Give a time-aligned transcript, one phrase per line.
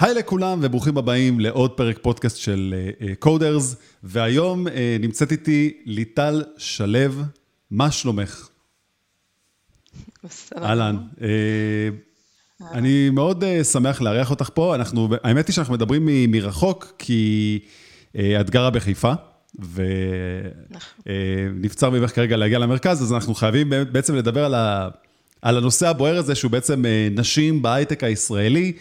[0.00, 2.74] היי לכולם וברוכים הבאים לעוד פרק פודקאסט של
[3.18, 6.98] קודרס, uh, והיום uh, נמצאת איתי ליטל שלו,
[7.70, 8.48] מה שלומך?
[10.24, 10.64] בסדר.
[10.64, 10.96] אהלן.
[11.16, 11.22] Uh,
[12.72, 17.58] אני מאוד uh, שמח לארח אותך פה, אנחנו, האמת היא שאנחנו מדברים מרחוק, כי
[18.12, 19.12] uh, את גרה בחיפה.
[21.06, 24.88] ונבצר ממך כרגע להגיע למרכז, אז אנחנו חייבים בעצם לדבר על, ה,
[25.42, 28.72] על הנושא הבוער הזה, שהוא בעצם נשים בהייטק הישראלי.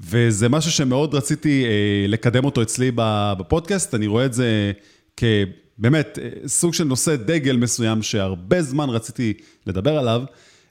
[0.00, 2.90] וזה משהו שמאוד רציתי אה, לקדם אותו אצלי
[3.38, 4.72] בפודקאסט, אני רואה את זה
[5.16, 9.34] כבאמת אה, סוג של נושא דגל מסוים שהרבה זמן רציתי
[9.66, 10.22] לדבר עליו,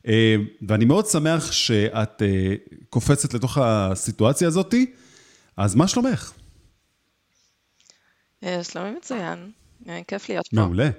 [0.07, 0.35] אה,
[0.67, 2.21] ואני מאוד שמח שאת
[2.89, 4.73] קופצת לתוך הסיטואציה הזאת,
[5.57, 6.31] אז מה שלומך?
[8.63, 9.51] שלומי מצוין,
[10.07, 10.55] כיף להיות פה.
[10.55, 10.89] מעולה.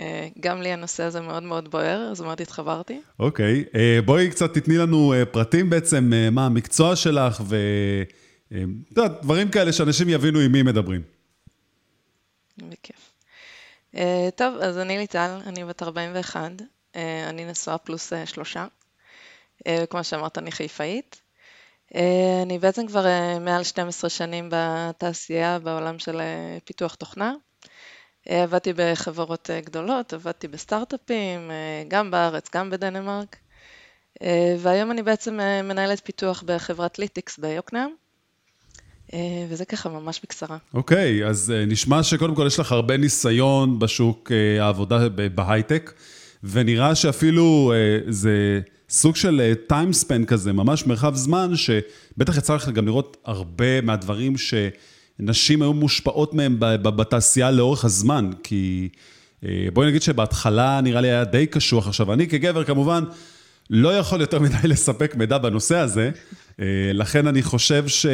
[0.00, 3.00] אה, גם לי הנושא הזה מאוד מאוד בוער, אז מאוד התחברתי.
[3.18, 7.42] אוקיי, אה, בואי קצת תתני לנו אה, פרטים בעצם, מה המקצוע שלך,
[8.92, 11.02] ודברים כאלה שאנשים יבינו עם מי מדברים.
[12.58, 13.12] בכיף.
[14.36, 16.50] טוב, אז אני ליטל, אני בת 41,
[17.28, 18.66] אני נשואה פלוס שלושה.
[19.90, 21.20] כמו שאמרת, אני חיפאית.
[22.42, 23.04] אני בעצם כבר
[23.40, 26.20] מעל 12 שנים בתעשייה בעולם של
[26.64, 27.32] פיתוח תוכנה.
[28.28, 33.36] אה, עבדתי בחברות אה, גדולות, עבדתי בסטארט-אפים, אה, גם בארץ, גם בדנמרק,
[34.58, 37.90] והיום אני בעצם מנהלת פיתוח בחברת ליטיקס ביוקנעם,
[39.48, 40.56] וזה ככה ממש בקצרה.
[40.74, 45.92] אוקיי, okay, אז נשמע שקודם כל יש לך הרבה ניסיון בשוק העבודה בהייטק,
[46.44, 47.72] ונראה שאפילו
[48.08, 48.60] זה
[48.90, 54.38] סוג של time span כזה, ממש מרחב זמן, שבטח יצא לך גם לראות הרבה מהדברים
[54.38, 54.54] ש...
[55.20, 58.88] נשים היו מושפעות מהן בתעשייה לאורך הזמן, כי
[59.44, 61.88] אה, בואי נגיד שבהתחלה נראה לי היה די קשוח.
[61.88, 63.04] עכשיו, אני כגבר כמובן
[63.70, 66.10] לא יכול יותר מדי לספק מידע בנושא הזה,
[66.60, 68.06] אה, לכן אני חושב ש...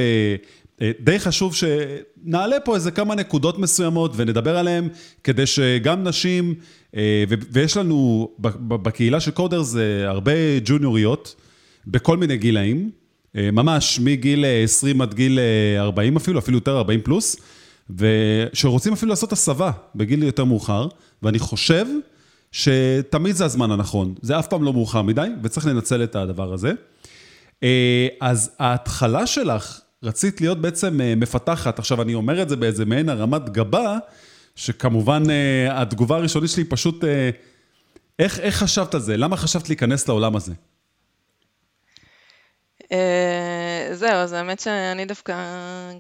[0.83, 4.89] אה, די חשוב שנעלה פה איזה כמה נקודות מסוימות ונדבר עליהן,
[5.25, 6.55] כדי שגם נשים,
[7.53, 8.29] ויש לנו
[8.69, 10.33] בקהילה של קודר זה הרבה
[10.65, 11.35] ג'וניוריות
[11.87, 12.91] בכל מיני גילאים,
[13.37, 15.39] ממש מגיל 20 עד גיל
[15.79, 17.37] 40 אה, אפילו, אפילו יותר 40 פלוס,
[17.91, 20.89] ושרוצים אפילו לעשות הסבה בגיל יותר מאוחר,
[21.23, 21.87] ואני חושב
[22.53, 26.73] שתמיד זה הזמן הנכון, זה אף פעם לא מאוחר מדי, וצריך לנצל את הדבר הזה.
[27.63, 33.09] אה, אז ההתחלה שלך, רצית להיות בעצם מפתחת, עכשיו אני אומר את זה באיזה מעין
[33.09, 33.99] הרמת גבה,
[34.55, 35.23] שכמובן
[35.71, 37.05] התגובה הראשונית שלי פשוט,
[38.19, 39.17] איך, איך חשבת על זה?
[39.17, 40.53] למה חשבת להיכנס לעולם הזה?
[42.93, 45.35] אה, זהו, אז האמת שאני דווקא,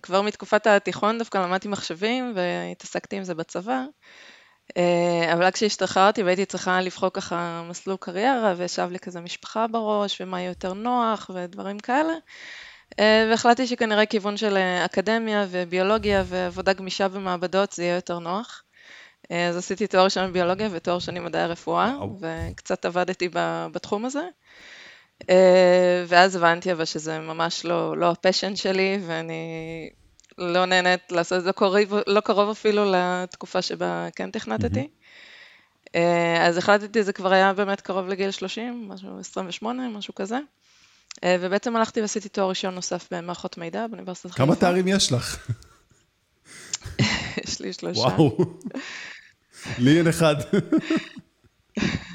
[0.02, 3.84] כבר מתקופת התיכון דווקא למדתי מחשבים והתעסקתי עם זה בצבא.
[4.76, 10.40] אה, אבל כשהשתחררתי והייתי צריכה לבחור ככה מסלול קריירה וישב לי כזה משפחה בראש ומה
[10.40, 12.12] יהיה יותר נוח ודברים כאלה.
[13.00, 18.62] אה, והחלטתי שכנראה כיוון של אקדמיה וביולוגיה ועבודה גמישה במעבדות זה יהיה יותר נוח.
[19.30, 23.28] אז עשיתי תואר ראשון בביולוגיה ותואר שני מדעי הרפואה, וקצת עבדתי
[23.72, 24.28] בתחום הזה.
[25.30, 29.42] אה, ואז הבנתי אבל שזה ממש לא, לא הפשן שלי, ואני
[30.38, 34.88] לא נהנית לעשות את זה קרוב, לא קרוב אפילו לתקופה שבה כן תכנתתי.
[34.88, 35.96] Mm-hmm.
[36.40, 40.38] אז החלטתי, זה כבר היה באמת קרוב לגיל 30, משהו 28, משהו כזה.
[41.24, 44.46] אה, ובעצם הלכתי ועשיתי תואר ראשון נוסף במערכות מידע באוניברסיטת חיפה.
[44.46, 45.48] כמה תארים יש לך?
[47.44, 48.00] יש לי שלושה.
[48.00, 48.58] וואו,
[49.78, 50.34] לי אין אחד.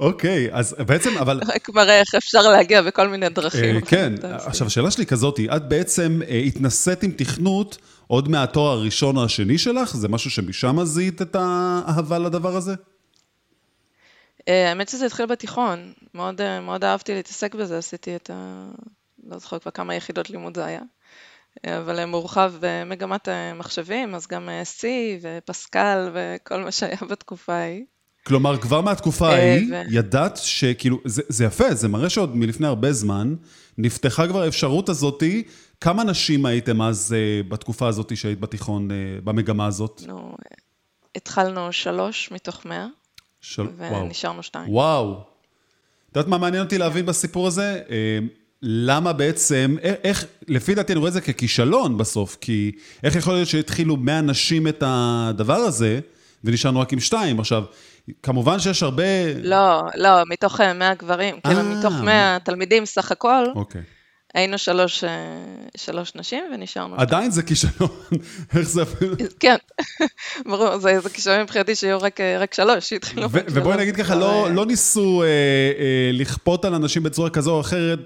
[0.00, 1.40] אוקיי, אז בעצם, אבל...
[1.46, 3.76] רק מראה איך אפשר להגיע בכל מיני דרכים.
[3.76, 9.16] אה, כן, עכשיו השאלה שלי כזאת, את בעצם אה, התנסית עם תכנות עוד מהתואר הראשון
[9.16, 9.96] או השני שלך?
[9.96, 12.74] זה משהו שמשם זיהית את האהבה לדבר הזה?
[14.48, 18.68] אה, האמת שזה התחיל בתיכון, מאוד, מאוד אהבתי להתעסק בזה, עשיתי את ה...
[19.24, 20.80] לא זוכר כבר כמה יחידות לימוד זה היה,
[21.66, 24.48] אבל מורחב במגמת מחשבים, אז גם
[24.80, 24.84] C
[25.22, 27.84] ופסקל וכל מה שהיה בתקופה ההיא.
[28.30, 32.92] כלומר, כבר מהתקופה אה, ההיא, ידעת שכאילו, זה, זה יפה, זה מראה שעוד מלפני הרבה
[32.92, 33.34] זמן,
[33.78, 35.42] נפתחה כבר האפשרות הזאתי.
[35.80, 40.02] כמה נשים הייתם אז אה, בתקופה הזאת שהיית בתיכון, אה, במגמה הזאת?
[40.06, 40.34] נו,
[41.16, 42.86] התחלנו שלוש מתוך מאה,
[43.40, 43.66] של...
[43.76, 44.42] ונשארנו.
[44.42, 44.72] שתיים.
[44.72, 45.20] וואו.
[46.10, 47.80] את יודעת מה מעניין אותי להבין בסיפור הזה?
[48.62, 52.72] למה בעצם, איך, לפי דעתי אני רואה את זה ככישלון בסוף, כי
[53.02, 56.00] איך יכול להיות שהתחילו 100 נשים את הדבר הזה,
[56.44, 57.40] ונשארנו רק עם שתיים?
[57.40, 57.64] עכשיו,
[58.22, 59.34] כמובן שיש הרבה...
[59.42, 63.44] לא, לא, מתוך 100 אה, גברים, כאילו מתוך 100 תלמידים סך הכל.
[63.54, 63.82] אוקיי.
[64.34, 65.10] היינו שלוש, אה,
[65.76, 66.96] שלוש נשים ונשארנו.
[66.96, 67.90] עדיין זה כישלון,
[68.56, 69.14] איך זה אפילו...
[69.40, 69.56] כן,
[70.50, 73.28] ברור, זה, זה כישלון מבחינתי שיהיו רק, אה, רק שלוש, שהתחילו.
[73.32, 77.98] ובואי נגיד ככה, לא, לא ניסו אה, אה, לכפות על אנשים בצורה כזו או אחרת,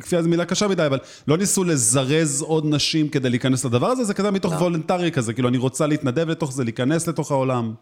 [0.00, 0.98] כפייה זו מילה קשה מדי, אבל
[1.28, 4.58] לא ניסו לזרז עוד נשים כדי להיכנס לדבר הזה, זה כזה מתוך לא.
[4.58, 7.74] וולנטרי כזה, כאילו אני רוצה להתנדב לתוך זה, להיכנס לתוך העולם.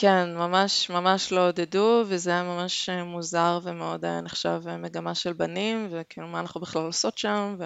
[0.00, 5.14] כן, ממש ממש לא עודדו, וזה היה ממש אה, מוזר ומאוד היה נחשב אה, מגמה
[5.14, 7.64] של בנים, וכאילו מה אנחנו בכלל עושות שם, ו...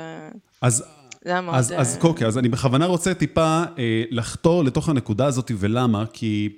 [0.62, 0.84] אז...
[1.24, 1.54] זה היה מאוד...
[1.54, 6.04] אז, אז קוקי, אז אני בכוונה רוצה טיפה אה, לחתור לתוך הנקודה הזאת, ולמה?
[6.12, 6.48] כי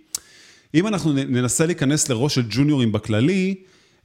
[0.75, 3.55] אם אנחנו ננסה להיכנס לראש של ג'וניורים בכללי,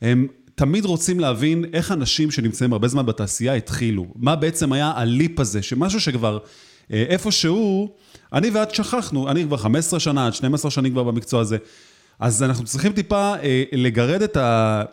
[0.01, 4.05] הם תמיד רוצים להבין איך אנשים שנמצאים הרבה זמן בתעשייה התחילו.
[4.15, 7.89] מה בעצם היה הליפ הזה, שמשהו שכבר אה, איפשהו...
[8.33, 11.57] אני ואת שכחנו, אני כבר 15 שנה, עד 12 שנים כבר במקצוע הזה.
[12.19, 14.83] אז אנחנו צריכים טיפה אה, לגרד את, ה,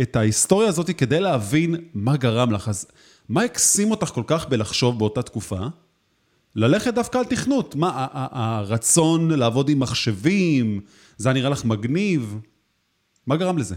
[0.00, 2.68] את ההיסטוריה הזאת כדי להבין מה גרם לך.
[2.68, 2.86] אז
[3.28, 5.58] מה הקסים אותך כל כך בלחשוב באותה תקופה?
[6.54, 7.74] ללכת דווקא על תכנות.
[7.74, 10.80] מה, הרצון לעבוד עם מחשבים,
[11.16, 12.38] זה נראה לך מגניב?
[13.26, 13.74] מה גרם לזה?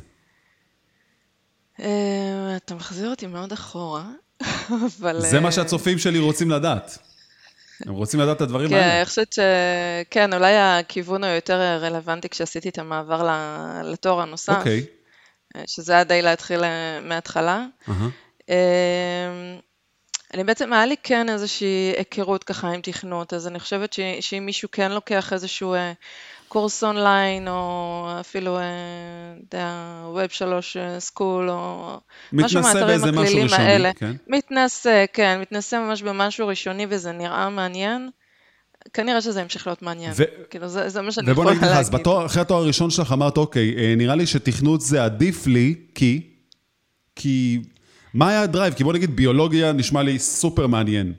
[1.80, 4.10] אה, אתה מחזיר אותי מאוד אחורה,
[5.00, 5.22] אבל...
[5.22, 7.11] זה מה אה, שהצופים שלי רוצים לדעת.
[7.86, 8.86] הם רוצים לדעת את הדברים כן, האלה.
[8.90, 9.40] כן, אני חושבת ש...
[10.10, 13.30] כן, אולי הכיוון היותר רלוונטי כשעשיתי את המעבר
[13.84, 14.58] לתואר הנוסף.
[14.58, 14.86] אוקיי.
[15.66, 17.66] שזה היה די להתחיל אה, מההתחלה.
[17.88, 18.52] Uh-huh.
[20.34, 24.70] אני בעצם, היה לי כן איזושהי היכרות ככה עם תכנות, אז אני חושבת שאם מישהו
[24.72, 25.94] כן לוקח איזשהו אה,
[26.52, 31.98] קורס אונליין, או אפילו, אתה יודע, Web 3 סקול, או
[32.34, 33.92] משהו מהאתרים הכלילים האלה.
[33.94, 34.12] כן.
[34.28, 38.10] מתנסה, כן, מתנסה ממש במשהו ראשוני וזה נראה מעניין.
[38.94, 40.24] כנראה שזה ימשיך להיות מעניין, ו...
[40.50, 41.58] כאילו זה, זה מה שאני יכולה להגיד.
[41.58, 44.82] ובוא נגיד לך, אז בתואר, אחרי התואר הראשון שלך אמרת, אוקיי, אה, נראה לי שתכנות
[44.82, 46.22] זה עדיף לי, כי,
[47.16, 47.62] כי,
[48.14, 48.74] מה היה ה drive?
[48.74, 51.14] כי בוא נגיד ביולוגיה נשמע לי סופר מעניין.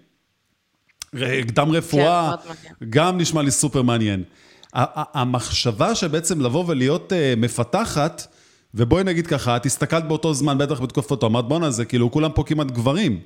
[1.46, 4.24] קדם רפואה, כן, גם נשמע לי סופר מעניין.
[4.74, 8.26] המחשבה שבעצם לבוא ולהיות uh, מפתחת,
[8.74, 12.44] ובואי נגיד ככה, את הסתכלת באותו זמן, בטח בתקופתו, אמרת בואנה, זה כאילו כולם פה
[12.46, 13.20] כמעט גברים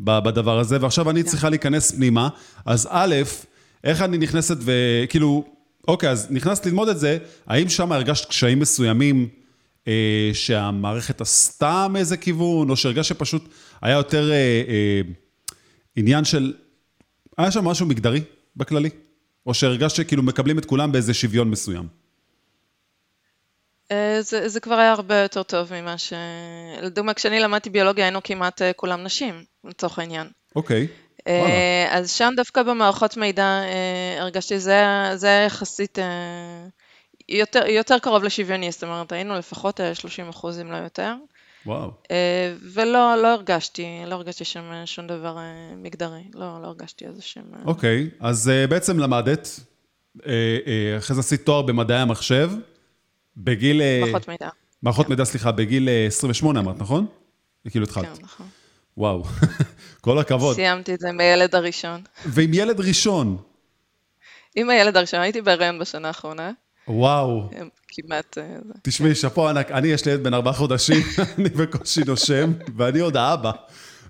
[0.00, 1.28] בדבר הזה, ועכשיו אני כן.
[1.28, 2.28] צריכה להיכנס פנימה,
[2.66, 3.14] אז א',
[3.84, 5.44] איך אני נכנסת וכאילו,
[5.88, 9.28] אוקיי, אז נכנסת ללמוד את זה, האם שם הרגשת קשיים מסוימים
[9.88, 13.48] אה, שהמערכת עשתה מאיזה כיוון, או שהרגשת שפשוט
[13.82, 15.00] היה יותר אה, אה,
[15.96, 16.52] עניין של,
[17.38, 18.20] היה שם משהו מגדרי
[18.56, 18.90] בכללי?
[19.48, 21.88] או שהרגשת שכאילו מקבלים את כולם באיזה שוויון מסוים?
[23.92, 26.12] אה, זה, זה כבר היה הרבה יותר טוב ממה ש...
[26.82, 30.26] לדוגמה, כשאני למדתי ביולוגיה היינו כמעט אה, כולם נשים, לצורך העניין.
[30.56, 30.86] אוקיי.
[31.28, 33.62] אה, אז שם דווקא במערכות מידע
[34.20, 34.72] הרגשתי שזה
[35.22, 35.98] היה יחסית
[37.28, 41.14] יותר, יותר קרוב לשוויוני, זאת אומרת היינו לפחות 30 אחוז אם לא יותר.
[41.66, 41.90] וואו.
[42.74, 45.36] ולא לא הרגשתי, לא הרגשתי שם שום דבר
[45.76, 47.40] מגדרי, לא, לא הרגשתי איזה שם...
[47.64, 49.48] אוקיי, אז בעצם למדת,
[50.98, 52.50] אחרי זה עשית תואר במדעי המחשב,
[53.36, 53.82] בגיל...
[54.00, 54.48] מערכות מידע.
[54.82, 55.12] מערכות כן.
[55.12, 57.06] מידע, סליחה, בגיל 28 אמרת, נכון?
[57.70, 58.18] כאילו התחלת.
[58.18, 58.46] כן, נכון.
[58.96, 59.22] וואו,
[60.00, 60.56] כל הכבוד.
[60.56, 62.02] סיימתי את זה עם הילד הראשון.
[62.26, 63.36] ועם ילד ראשון.
[64.56, 66.52] עם הילד הראשון, הייתי בהריון בשנה האחרונה.
[66.88, 67.50] וואו.
[67.88, 68.38] כמעט...
[68.38, 68.44] אה,
[68.82, 71.02] תשמעי, שאפו ענק, אני יש לי ילד בן ארבעה חודשים,
[71.38, 73.50] אני בקושי נושם, ואני עוד האבא.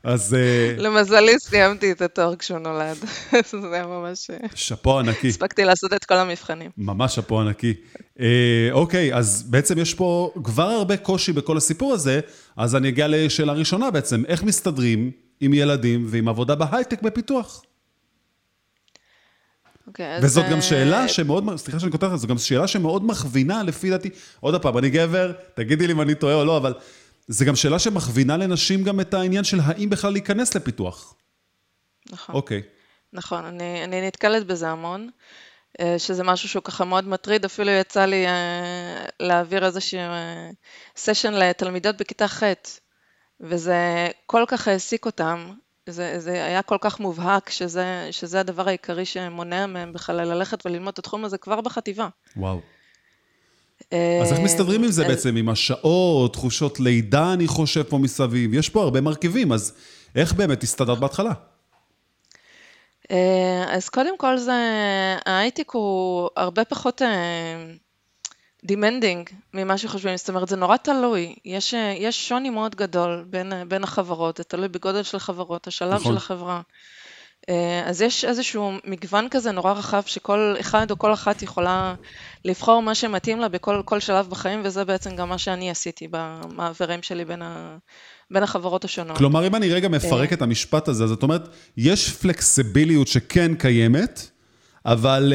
[0.04, 0.34] אז...
[0.34, 2.96] אה, למזלי סיימתי את התואר כשהוא נולד.
[3.62, 4.30] זה היה ממש...
[4.30, 5.28] אה, שאפו ענקי.
[5.28, 6.70] הספקתי לעשות את כל המבחנים.
[6.78, 7.74] ממש שאפו ענקי.
[8.72, 12.20] אוקיי, אז בעצם יש פה כבר הרבה קושי בכל הסיפור הזה,
[12.56, 15.10] אז אני אגיע לשאלה ראשונה בעצם, איך מסתדרים
[15.40, 17.62] עם ילדים ועם עבודה בהייטק בפיתוח?
[19.88, 20.44] Okay, אוקיי, וזאת.
[20.50, 24.78] גם שאלה שמאוד, סליחה שאני כותב, זו גם שאלה שמאוד מכווינה לפי דעתי, עוד פעם,
[24.78, 26.74] אני גבר, תגידי לי אם אני טועה או לא, אבל
[27.28, 31.14] זו גם שאלה שמכווינה לנשים גם את העניין של האם בכלל להיכנס לפיתוח.
[32.10, 32.34] נכון.
[32.34, 32.62] אוקיי.
[33.12, 35.10] נכון, אני, אני נתקלת בזה המון,
[35.80, 40.00] אה, שזה משהו שהוא ככה מאוד מטריד, אפילו יצא לי אה, להעביר איזשהו
[40.96, 42.42] סשן אה, לתלמידות בכיתה ח',
[43.40, 45.52] וזה כל כך העסיק אותם,
[45.88, 50.92] זה, זה היה כל כך מובהק שזה, שזה הדבר העיקרי שמונע מהם בכלל ללכת וללמוד
[50.92, 52.08] את התחום הזה כבר בחטיבה.
[52.36, 52.60] וואו.
[54.22, 58.54] אז איך מסתדרים עם זה אה, בעצם, עם השעות, תחושות לידה, אני חושב, פה מסביב?
[58.54, 59.72] יש פה הרבה מרכיבים, אז
[60.16, 61.32] איך באמת הסתדרת בהתחלה?
[63.10, 64.52] אה, אז קודם כל זה,
[65.26, 67.02] ההייטק הוא הרבה פחות
[68.70, 69.22] אה,
[69.54, 74.36] ממה שחושבים, זאת אומרת זה נורא תלוי, יש, יש שוני מאוד גדול בין, בין החברות,
[74.36, 76.12] זה תלוי בגודל של החברות, השלב נכון.
[76.12, 76.60] של החברה.
[77.48, 81.94] אה, אז יש איזשהו מגוון כזה נורא רחב שכל אחד או כל אחת יכולה
[82.44, 87.24] לבחור מה שמתאים לה בכל שלב בחיים, וזה בעצם גם מה שאני עשיתי במעברים שלי
[87.24, 87.76] בין, ה,
[88.30, 89.18] בין החברות השונות.
[89.18, 94.30] כלומר, אם אני רגע מפרק את המשפט הזה, זאת אומרת, יש פלקסיביליות שכן קיימת,
[94.86, 95.32] אבל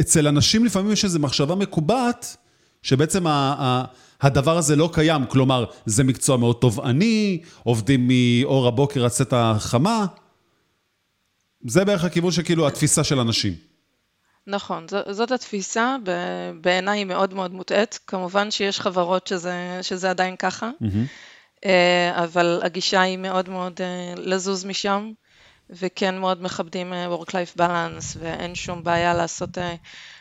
[0.00, 2.36] אצל אנשים לפעמים יש איזו מחשבה מקובעת,
[2.82, 3.84] שבעצם ה, ה,
[4.20, 5.26] הדבר הזה לא קיים.
[5.26, 10.06] כלומר, זה מקצוע מאוד תובעני, עובדים מאור הבוקר עד צאת החמה.
[11.66, 13.52] זה בערך הכיוון שכאילו התפיסה של אנשים.
[14.46, 15.96] נכון, ז, זאת התפיסה,
[16.60, 17.98] בעיניי היא מאוד מאוד מוטעית.
[18.06, 21.66] כמובן שיש חברות שזה, שזה עדיין ככה, mm-hmm.
[22.10, 25.12] אבל הגישה היא מאוד מאוד אה, לזוז משם.
[25.70, 29.74] וכן מאוד מכבדים אה, Work-Life Balance, ואין שום בעיה לעשות, אה,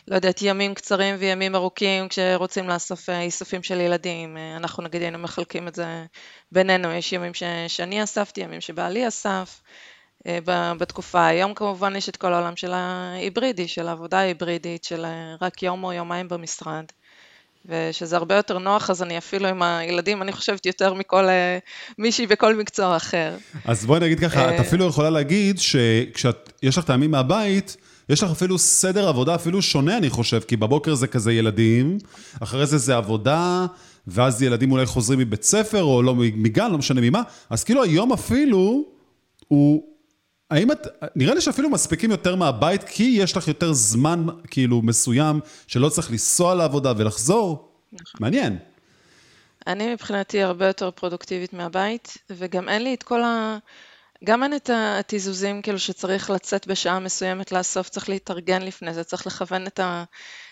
[0.07, 4.37] לא יודעת, ימים קצרים וימים ארוכים כשרוצים לאסוף אה, איסופים של ילדים.
[4.57, 6.05] אנחנו נגיד היינו מחלקים את זה
[6.51, 9.61] בינינו, יש ימים ש, שאני אספתי, ימים שבעלי אסף.
[10.77, 11.25] בתקופה.
[11.25, 15.05] היום כמובן יש את כל העולם של ההיברידי, של העבודה ההיברידית, של
[15.41, 16.85] רק יום או יומיים במשרד.
[17.65, 21.27] ושזה הרבה יותר נוח, אז אני אפילו עם הילדים, אני חושבת יותר מכל
[21.97, 23.35] מישהי בכל מקצוע אחר.
[23.65, 27.77] אז בואי נגיד ככה, את אפילו יכולה להגיד שכשיש לך טעמים מהבית,
[28.09, 31.97] יש לך אפילו סדר עבודה אפילו שונה, אני חושב, כי בבוקר זה כזה ילדים,
[32.39, 33.65] אחרי זה זה עבודה,
[34.07, 38.13] ואז ילדים אולי חוזרים מבית ספר, או לא מגן, לא משנה ממה, אז כאילו היום
[38.13, 38.83] אפילו,
[39.47, 39.92] הוא...
[40.53, 45.39] האם את, נראה לי שאפילו מספיקים יותר מהבית, כי יש לך יותר זמן כאילו מסוים,
[45.67, 47.69] שלא צריך לנסוע לעבודה ולחזור?
[47.93, 48.19] נכון.
[48.19, 48.57] מעניין.
[49.67, 53.57] אני מבחינתי הרבה יותר פרודוקטיבית מהבית, וגם אין לי את כל ה...
[54.23, 59.27] גם אין את התזוזות כאילו שצריך לצאת בשעה מסוימת לאסוף, צריך להתארגן לפני זה, צריך
[59.27, 59.79] לכוון את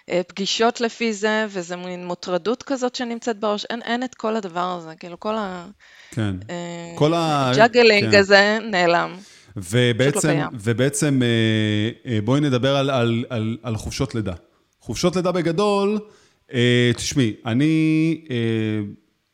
[0.07, 4.95] הפגישות לפי זה, וזה מין מוטרדות כזאת שנמצאת בראש, אין, אין את כל הדבר הזה,
[4.95, 5.65] כאילו כל ה...
[6.11, 6.35] כן.
[6.49, 7.51] אה, כל ה...
[7.55, 8.19] juggling כן.
[8.19, 9.17] הזה נעלם.
[9.57, 14.33] ובעצם, לא ובעצם אה, אה, בואי נדבר על, על, על, על חופשות לידה.
[14.79, 15.99] חופשות לידה בגדול,
[16.53, 18.21] אה, תשמעי, אני,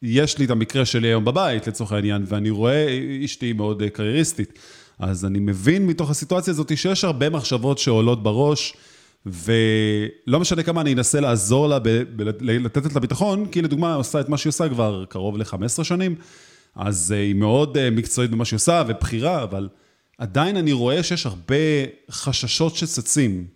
[0.02, 2.88] יש לי את המקרה שלי היום בבית, לצורך העניין, ואני רואה,
[3.26, 4.60] אשתי מאוד קרייריסטית,
[5.00, 8.74] אז אני מבין מתוך הסיטואציה הזאת שיש הרבה מחשבות שעולות בראש,
[9.26, 11.80] ולא משנה כמה אני אנסה לעזור לה,
[12.40, 16.16] לתת לה ביטחון, כי לדוגמה, עושה את מה שהיא עושה כבר קרוב ל-15 שנים,
[16.76, 19.68] אז היא מאוד מקצועית במה שהיא עושה, ובחירה, אבל...
[20.18, 21.56] עדיין אני רואה שיש הרבה
[22.12, 23.48] חששות שצצים.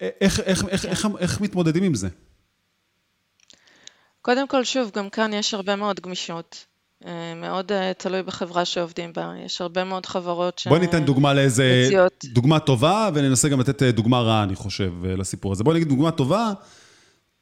[0.00, 2.08] איך, איך, איך, איך, איך מתמודדים עם זה?
[4.22, 6.66] קודם כל, שוב, גם כאן יש הרבה מאוד גמישות.
[7.06, 9.32] אה, מאוד אה, תלוי בחברה שעובדים בה.
[9.44, 10.66] יש הרבה מאוד חברות ש...
[10.66, 11.84] בואי ניתן דוגמה לאיזה...
[11.86, 12.24] מציעות.
[12.24, 15.64] דוגמה טובה, וננסה גם לתת אה, דוגמה רעה, אני חושב, לסיפור הזה.
[15.64, 16.52] בואי נגיד דוגמה טובה.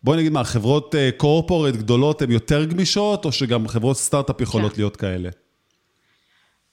[0.03, 4.81] בואי נגיד מה, חברות קורפורט גדולות הן יותר גמישות, או שגם חברות סטארט-אפ יכולות כן.
[4.81, 5.29] להיות כאלה?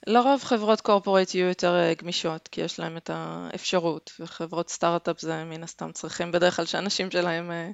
[0.06, 5.44] לרוב חברות קורפורט יהיו יותר אה, גמישות, כי יש להם את האפשרות, וחברות סטארט-אפ זה
[5.44, 7.70] מן הסתם צריכים בדרך כלל שאנשים שלהם אה,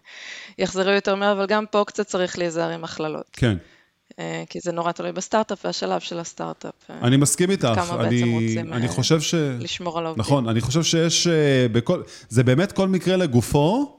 [0.59, 3.27] יחזרו יותר מהר, אבל גם פה קצת צריך להיזהר עם הכללות.
[3.33, 3.57] כן.
[4.19, 6.91] אה, כי זה נורא תלוי בסטארט-אפ והשלב של הסטארט-אפ.
[6.91, 7.69] אני מסכים איתך.
[7.75, 9.35] כמה אני, בעצם רוצים אני חושב ש...
[9.35, 10.21] לשמור על העובדים.
[10.21, 11.27] נכון, אני חושב שיש
[11.73, 12.03] בכל...
[12.29, 13.99] זה באמת כל מקרה לגופו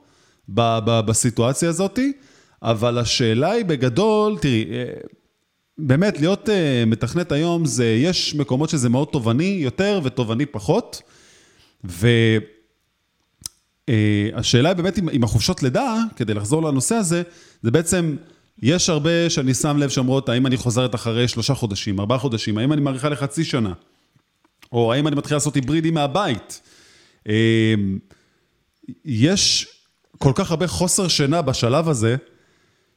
[0.50, 2.00] ב, ב, בסיטואציה הזאת,
[2.62, 4.66] אבל השאלה היא בגדול, תראי,
[5.77, 6.51] באמת, להיות uh,
[6.88, 11.01] מתכנת היום, זה, יש מקומות שזה מאוד תובעני יותר ותובעני פחות,
[11.84, 12.30] והשאלה
[14.70, 17.24] uh, היא באמת עם החופשות לידה, כדי לחזור לנושא הזה,
[17.62, 18.15] זה בעצם,
[18.62, 22.74] יש הרבה שאני שם לב שאומרות, האם אני חוזרת אחרי שלושה חודשים, ארבעה חודשים, האם
[22.74, 23.74] אני מאריכה לחצי שנה,
[24.72, 26.62] או האם אני מתחיל לעשות היברידי מהבית.
[27.27, 27.32] Uh,
[29.06, 29.68] יש
[30.18, 32.15] כל כך הרבה חוסר שינה בשלב הזה,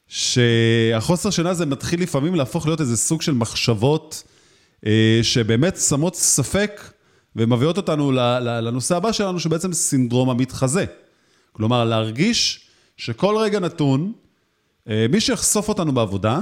[0.07, 4.23] שהחוסר שינה הזה מתחיל לפעמים להפוך להיות איזה סוג של מחשבות
[4.85, 6.81] אה, שבאמת שמות ספק
[7.35, 8.11] ומביאות אותנו
[8.41, 10.85] לנושא הבא שלנו, שבעצם סינדרום המתחזה.
[11.51, 14.13] כלומר, להרגיש שכל רגע נתון,
[14.89, 16.39] אה, מי שיחשוף אותנו בעבודה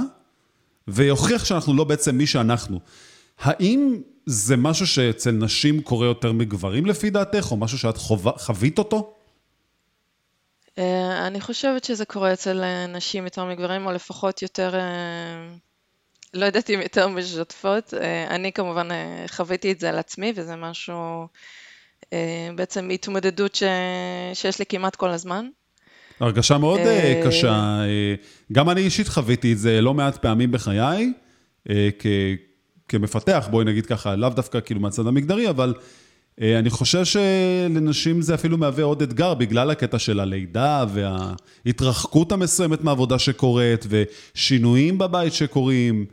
[0.88, 2.80] ויוכיח שאנחנו לא בעצם מי שאנחנו.
[3.38, 7.96] האם זה משהו שאצל נשים קורה יותר מגברים לפי דעתך, או משהו שאת
[8.36, 9.15] חווית אותו?
[10.78, 15.48] אה, אני חושבת שזה קורה אצל אה, נשים יותר מגברים, או לפחות יותר, אה,
[16.34, 17.94] לא יודעת אם יותר משתפות.
[18.30, 18.88] אני כמובן
[19.28, 21.26] חוויתי את זה על עצמי, וזה משהו,
[22.54, 23.62] בעצם התמודדות ש...
[24.34, 25.48] שיש לי כמעט כל הזמן.
[26.20, 26.80] הרגשה מאוד
[27.24, 27.80] קשה.
[28.52, 31.12] גם אני אישית חוויתי את זה לא מעט פעמים בחיי,
[31.98, 32.06] כ...
[32.88, 35.74] כמפתח, בואי נגיד ככה, לאו דווקא כאילו מהצד המגדרי, אבל
[36.40, 43.18] אני חושב שלנשים זה אפילו מהווה עוד אתגר בגלל הקטע של הלידה וההתרחקות המסוימת מהעבודה
[43.18, 46.06] שקורית ושינויים בבית שקורים.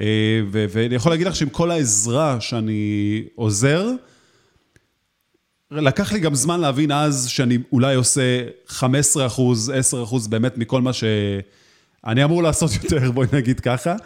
[0.00, 3.90] אה, ואני יכול להגיד לך שעם כל העזרה שאני עוזר,
[5.70, 10.82] לקח לי גם זמן להבין אז שאני אולי עושה 15 אחוז, 10 אחוז באמת מכל
[10.82, 13.96] מה שאני אמור לעשות יותר, בואי נגיד ככה.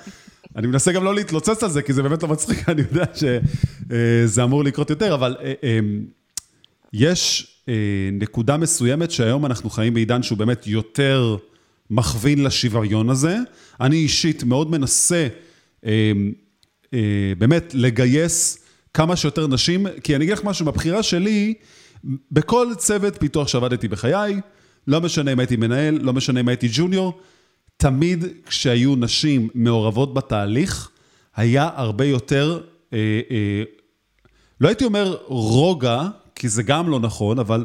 [0.56, 4.44] אני מנסה גם לא להתלוצץ על זה, כי זה באמת לא מצחיק, אני יודע שזה
[4.44, 5.78] אמור לקרות יותר, אבל אה, אה,
[6.92, 7.46] יש
[8.12, 11.36] נקודה מסוימת שהיום אנחנו חיים בעידן שהוא באמת יותר
[11.90, 13.36] מכווין לשוויון הזה.
[13.80, 15.28] אני אישית מאוד מנסה
[17.38, 18.58] באמת לגייס
[18.94, 21.54] כמה שיותר נשים, כי אני אגיד לך משהו, בבחירה שלי,
[22.32, 24.40] בכל צוות פיתוח שעבדתי בחיי,
[24.86, 27.20] לא משנה אם הייתי מנהל, לא משנה אם הייתי ג'וניור,
[27.80, 30.90] תמיד כשהיו נשים מעורבות בתהליך,
[31.36, 32.60] היה הרבה יותר,
[32.92, 32.98] אה,
[33.30, 33.62] אה,
[34.60, 36.02] לא הייתי אומר רוגע,
[36.34, 37.64] כי זה גם לא נכון, אבל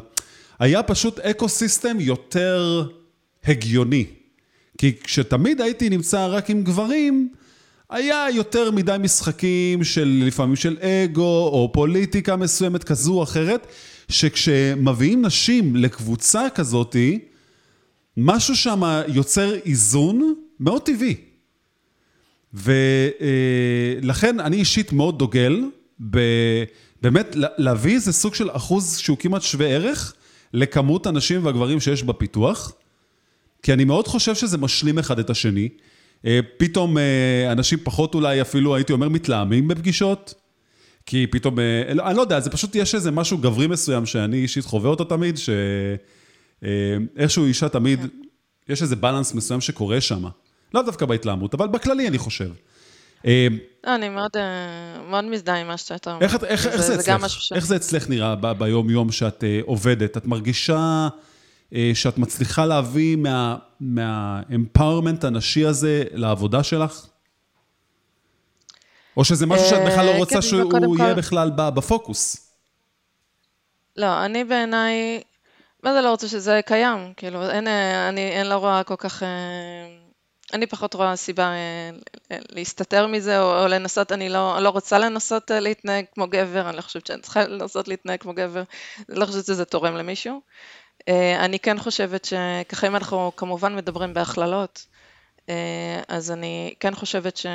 [0.58, 2.88] היה פשוט אקו סיסטם יותר
[3.44, 4.04] הגיוני.
[4.78, 7.28] כי כשתמיד הייתי נמצא רק עם גברים,
[7.90, 13.66] היה יותר מדי משחקים של לפעמים של אגו, או פוליטיקה מסוימת כזו או אחרת,
[14.08, 17.18] שכשמביאים נשים לקבוצה כזאתי,
[18.16, 21.16] משהו שם יוצר איזון מאוד טבעי.
[22.54, 25.64] ולכן אני אישית מאוד דוגל
[26.10, 26.18] ב...
[27.02, 30.14] באמת להביא איזה סוג של אחוז שהוא כמעט שווה ערך
[30.52, 32.72] לכמות הנשים והגברים שיש בפיתוח,
[33.62, 35.68] כי אני מאוד חושב שזה משלים אחד את השני.
[36.26, 40.34] אה, פתאום אה, אנשים פחות אולי אפילו, הייתי אומר, מתלהמים בפגישות,
[41.06, 44.36] כי פתאום, אה, לא, אני לא יודע, זה פשוט, יש איזה משהו גברי מסוים שאני
[44.36, 45.36] אישית חווה אותו תמיד,
[46.60, 48.00] שאיכשהו אישה תמיד,
[48.68, 50.24] יש איזה בלנס מסוים שקורה שם.
[50.74, 52.50] לא דווקא בהתלהמות, אבל בכללי אני חושב.
[53.86, 54.30] אני מאוד,
[55.08, 56.22] מאוד מזדהה עם מה שאתה אומר.
[56.22, 57.52] איך, איך, איך זה אצלך?
[57.54, 60.16] איך זה אצלך נראה ביום-יום שאת עובדת?
[60.16, 61.08] את מרגישה...
[61.74, 67.06] אה, שאת מצליחה להביא מה, מהאמפאורמנט הנשי הזה לעבודה שלך?
[69.16, 72.50] או שזה משהו שאת בכלל לא אה, רוצה כן, שהוא יהיה בכלל בפוקוס?
[73.96, 75.20] לא, אני בעיניי,
[75.86, 77.12] מה זה לא רוצה שזה קיים?
[77.16, 79.22] כאילו, אין, אה, אני אין לא רואה כל כך...
[80.52, 81.52] אני פחות רואה סיבה
[82.30, 86.82] להסתתר מזה, או, או לנסות, אני לא, לא רוצה לנסות להתנהג כמו גבר, אני לא
[86.82, 88.62] חושבת שאני צריכה לנסות להתנהג כמו גבר,
[89.08, 90.40] אני לא חושבת שזה תורם למישהו.
[91.08, 94.86] אה, אני כן חושבת שככה אם אנחנו כמובן מדברים בהכללות,
[95.48, 97.46] אה, אז אני כן חושבת ש,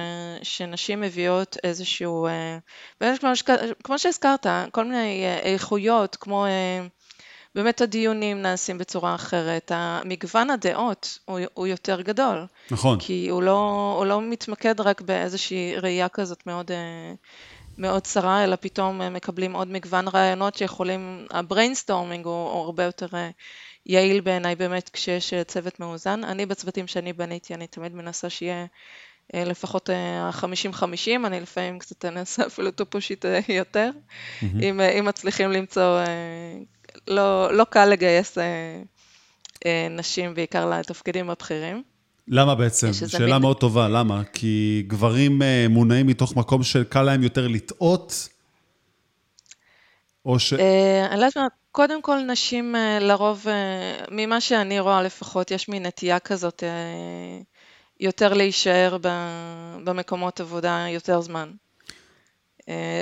[0.41, 2.57] שנשים מביאות איזשהו, אה,
[3.83, 6.45] כמו שהזכרת, כל מיני איכויות, כמו
[7.55, 9.71] באמת הדיונים נעשים בצורה אחרת,
[10.05, 12.45] מגוון הדעות הוא, הוא יותר גדול.
[12.71, 12.99] נכון.
[12.99, 16.71] כי הוא לא, הוא לא מתמקד רק באיזושהי ראייה כזאת מאוד
[17.77, 23.07] מאוד צרה, אלא פתאום מקבלים עוד מגוון רעיונות שיכולים, ה brainstorming הוא, הוא הרבה יותר
[23.13, 23.29] אה,
[23.85, 26.23] יעיל בעיניי באמת כשיש אה, צוות מאוזן.
[26.23, 28.65] אני בצוותים שאני בניתי, אני תמיד מנסה שיהיה
[29.33, 34.45] אה, לפחות ה-50-50, אני לפעמים קצת אנסה אפילו טופושית יותר, mm-hmm.
[34.61, 35.99] אם, אם מצליחים למצוא,
[37.07, 38.37] לא, לא קל לגייס
[39.89, 41.83] נשים בעיקר לתפקידים הבכירים.
[42.27, 42.93] למה בעצם?
[42.93, 43.41] שאלה מין...
[43.41, 44.21] מאוד טובה, למה?
[44.33, 48.29] כי גברים אה, מונעים מתוך מקום שקל להם יותר לטעות?
[50.25, 50.53] או ש...
[50.53, 53.45] אה, אני לא יודעת, קודם כל נשים אה, לרוב,
[54.11, 56.63] ממה שאני רואה לפחות, יש מין נטייה כזאת
[57.99, 58.97] יותר להישאר
[59.83, 61.51] במקומות עבודה יותר זמן.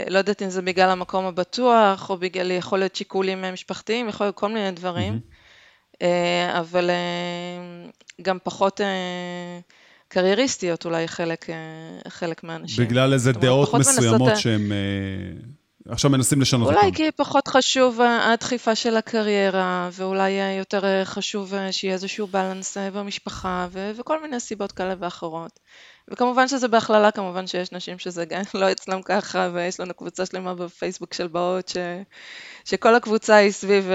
[0.10, 4.36] לא יודעת אם זה בגלל המקום הבטוח, או בגלל, יכול להיות שיקולים משפחתיים, יכול להיות
[4.36, 5.14] כל מיני דברים.
[5.14, 5.40] Mm-hmm.
[6.02, 7.90] אה, אבל אה,
[8.22, 9.60] גם פחות אה,
[10.08, 11.46] קרייריסטיות אולי חלק,
[12.08, 12.86] חלק מהאנשים.
[12.86, 14.38] בגלל איזה דעות מסוימות מנסות...
[14.38, 14.72] שהם
[15.90, 16.78] עכשיו מנסים לשנות אותם.
[16.78, 23.92] אולי כי פחות חשוב הדחיפה של הקריירה, ואולי יותר חשוב שיהיה איזשהו בלנס במשפחה, ו-
[23.96, 25.60] וכל מיני סיבות כאלה ואחרות.
[26.12, 30.56] וכמובן שזה בהכללה, כמובן שיש נשים שזה גם לא אצלם ככה, ויש לנו קבוצה שלמה
[30.56, 31.78] בפייסבוק של באות, ש-
[32.66, 33.92] שכל הקבוצה היא סביב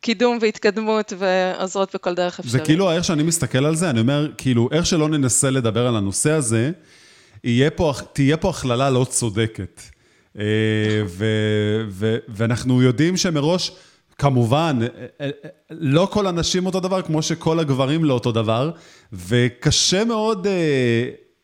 [0.00, 2.52] קידום והתקדמות ועוזרות בכל דרך אפשרית.
[2.52, 5.96] זה כאילו איך שאני מסתכל על זה, אני אומר, כאילו, איך שלא ננסה לדבר על
[5.96, 6.70] הנושא הזה,
[7.76, 9.80] פה, תהיה פה הכללה לא צודקת.
[10.38, 10.44] אה,
[11.06, 11.24] ו,
[11.88, 13.72] ו, ואנחנו יודעים שמראש,
[14.18, 15.30] כמובן, אה, אה,
[15.70, 18.70] לא כל הנשים אותו דבר, כמו שכל הגברים לא אותו דבר,
[19.12, 20.46] וקשה מאוד...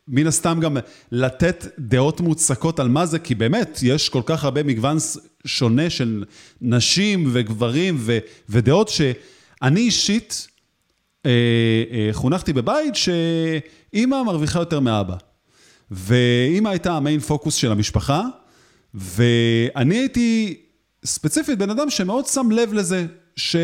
[0.08, 0.76] מן הסתם גם
[1.12, 4.96] לתת דעות מוצקות על מה זה, כי באמת, יש כל כך הרבה מגוון
[5.46, 6.24] שונה של
[6.60, 10.48] נשים וגברים ו, ודעות שאני אישית
[11.26, 11.30] אה,
[11.90, 15.16] אה, חונכתי בבית שאימא מרוויחה יותר מאבא.
[15.90, 18.22] ואימא הייתה המיין פוקוס של המשפחה,
[18.94, 20.60] ואני הייתי
[21.07, 23.57] ספציפית בן אדם שמאוד שם לב לזה, ש...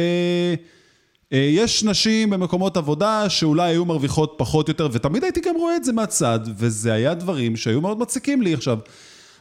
[1.33, 5.85] אה, יש נשים במקומות עבודה שאולי היו מרוויחות פחות יותר, ותמיד הייתי גם רואה את
[5.85, 8.55] זה מהצד, וזה היה דברים שהיו מאוד מציקים לי.
[8.55, 8.79] עכשיו,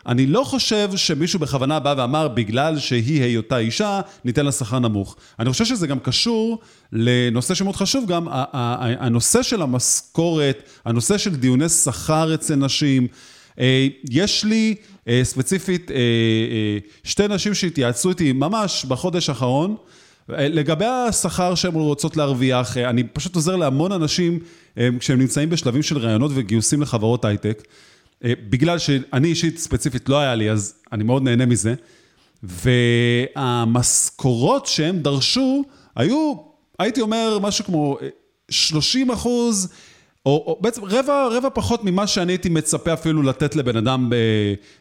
[0.06, 5.16] אני לא חושב שמישהו בכוונה בא ואמר, בגלל שהיא היותה אישה, ניתן לה שכר נמוך.
[5.40, 6.60] אני חושב שזה גם קשור
[6.94, 13.08] לנושא שמאוד חשוב גם, הנושא של המשכורת, הנושא של דיוני שכר אצל נשים.
[13.60, 14.76] אה, יש לי
[15.08, 15.92] אה, ספציפית
[17.04, 19.76] שתי נשים שהתייעצו איתי ממש בחודש האחרון.
[20.30, 24.40] לגבי השכר שהן רוצות להרוויח, אני פשוט עוזר להמון אנשים
[25.00, 27.64] כשהם נמצאים בשלבים של רעיונות וגיוסים לחברות הייטק.
[28.24, 31.74] אה, בגלל שאני אישית ספציפית לא היה לי, אז אני מאוד נהנה מזה.
[33.36, 35.64] והמשכורות שהם דרשו
[35.96, 36.34] היו,
[36.80, 37.98] הייתי אומר, משהו כמו
[38.50, 39.74] 30 אה, אחוז,
[40.30, 44.16] או, או בעצם רבע, רבע פחות ממה שאני הייתי מצפה אפילו לתת לבן אדם, ב,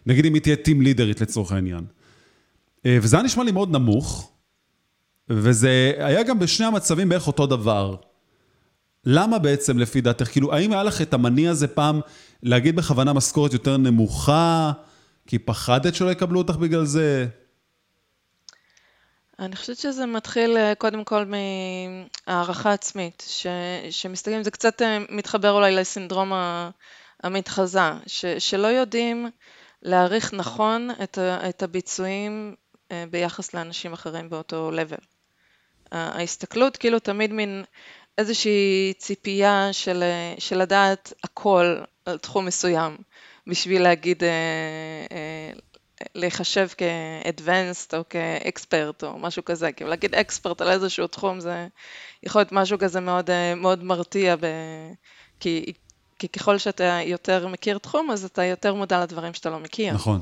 [0.06, 1.84] נגיד אם היא תהיה טים לידרית לצורך העניין.
[2.86, 4.30] אה, וזה היה נשמע לי מאוד נמוך,
[5.30, 7.96] וזה היה גם בשני המצבים בערך אותו דבר.
[9.04, 10.28] למה בעצם לפי דעתך?
[10.32, 12.00] כאילו, האם היה לך את המניע הזה פעם
[12.42, 14.72] להגיד בכוונה משכורת יותר נמוכה,
[15.26, 17.26] כי פחדת שלא יקבלו אותך בגלל זה?
[19.38, 21.24] אני חושבת שזה מתחיל אה, קודם כל
[22.26, 23.46] מהערכה עצמית, ש,
[23.90, 26.32] שמסתכלים, זה קצת אה, מתחבר אולי לסינדרום
[27.22, 29.28] המתחזה, ש, שלא יודעים
[29.82, 32.54] להעריך נכון את, את הביצועים
[32.92, 35.04] אה, ביחס לאנשים אחרים באותו level.
[35.92, 37.64] ההסתכלות כאילו תמיד מין
[38.18, 40.04] איזושהי ציפייה של,
[40.38, 42.96] של לדעת הכל על תחום מסוים,
[43.46, 44.22] בשביל להגיד,
[46.14, 51.66] להיחשב כ-advanced או כ-expert או משהו כזה, כאילו להגיד expert על איזשהו תחום זה
[52.22, 54.46] יכול להיות משהו כזה מאוד, אה, מאוד מרתיע, ב...
[55.40, 55.72] כי,
[56.18, 59.94] כי ככל שאתה יותר מכיר תחום, אז אתה יותר מודע לדברים שאתה לא מכיר.
[59.94, 60.20] נכון.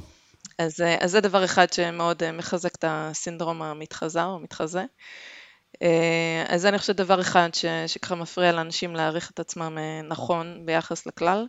[0.59, 4.85] אז, אז זה דבר אחד שמאוד מחזק את הסינדרום המתחזה או מתחזה.
[5.83, 10.01] אה, אז זה אני חושבת דבר אחד ש, שככה מפריע לאנשים להעריך את עצמם אה,
[10.09, 11.47] נכון ביחס לכלל.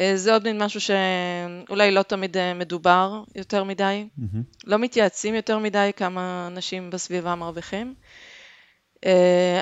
[0.00, 4.38] אה, זה עוד מין משהו שאולי לא תמיד מדובר יותר מדי, mm-hmm.
[4.64, 7.94] לא מתייעצים יותר מדי כמה אנשים בסביבה מרוויחים.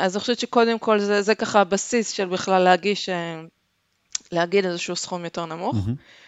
[0.01, 3.09] אז אני חושבת שקודם כל זה, זה ככה הבסיס של בכלל להגיש,
[4.33, 5.77] להגיד איזשהו סכום יותר נמוך.
[5.77, 6.21] Mm-hmm.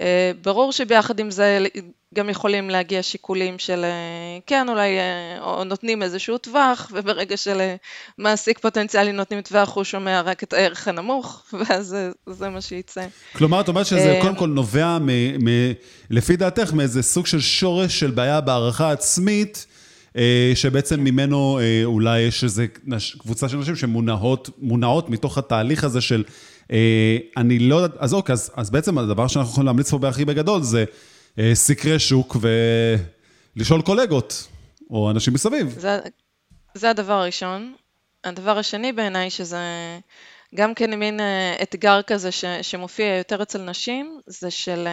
[0.00, 1.66] אה, ברור שביחד עם זה
[2.14, 8.58] גם יכולים להגיע שיקולים של אה, כן אולי אה, או נותנים איזשהו טווח וברגע שלמעסיק
[8.58, 13.06] פוטנציאלי נותנים טווח הוא שומע רק את הערך הנמוך ואז זה, מה שייצא.
[13.32, 15.08] כלומר את אומרת שזה קודם כל נובע מ,
[15.44, 15.72] מ,
[16.10, 19.66] לפי דעתך מאיזה סוג של שורש של בעיה בהערכה עצמית
[20.54, 22.62] שבעצם ממנו אולי יש איזו
[23.18, 26.24] קבוצה של אנשים שמונעות מתוך התהליך הזה של
[26.72, 30.24] אה, אני לא יודעת, אז אוקיי, אז, אז בעצם הדבר שאנחנו יכולים להמליץ פה בהכי
[30.24, 30.84] בגדול זה אה,
[31.54, 32.36] סקרי שוק
[33.56, 34.48] ולשאול קולגות,
[34.90, 35.74] או אנשים מסביב.
[35.78, 35.98] זה,
[36.74, 37.74] זה הדבר הראשון.
[38.24, 39.58] הדבר השני בעיניי, שזה
[40.54, 44.88] גם כן מין אה, אתגר כזה ש, שמופיע יותר אצל נשים, זה של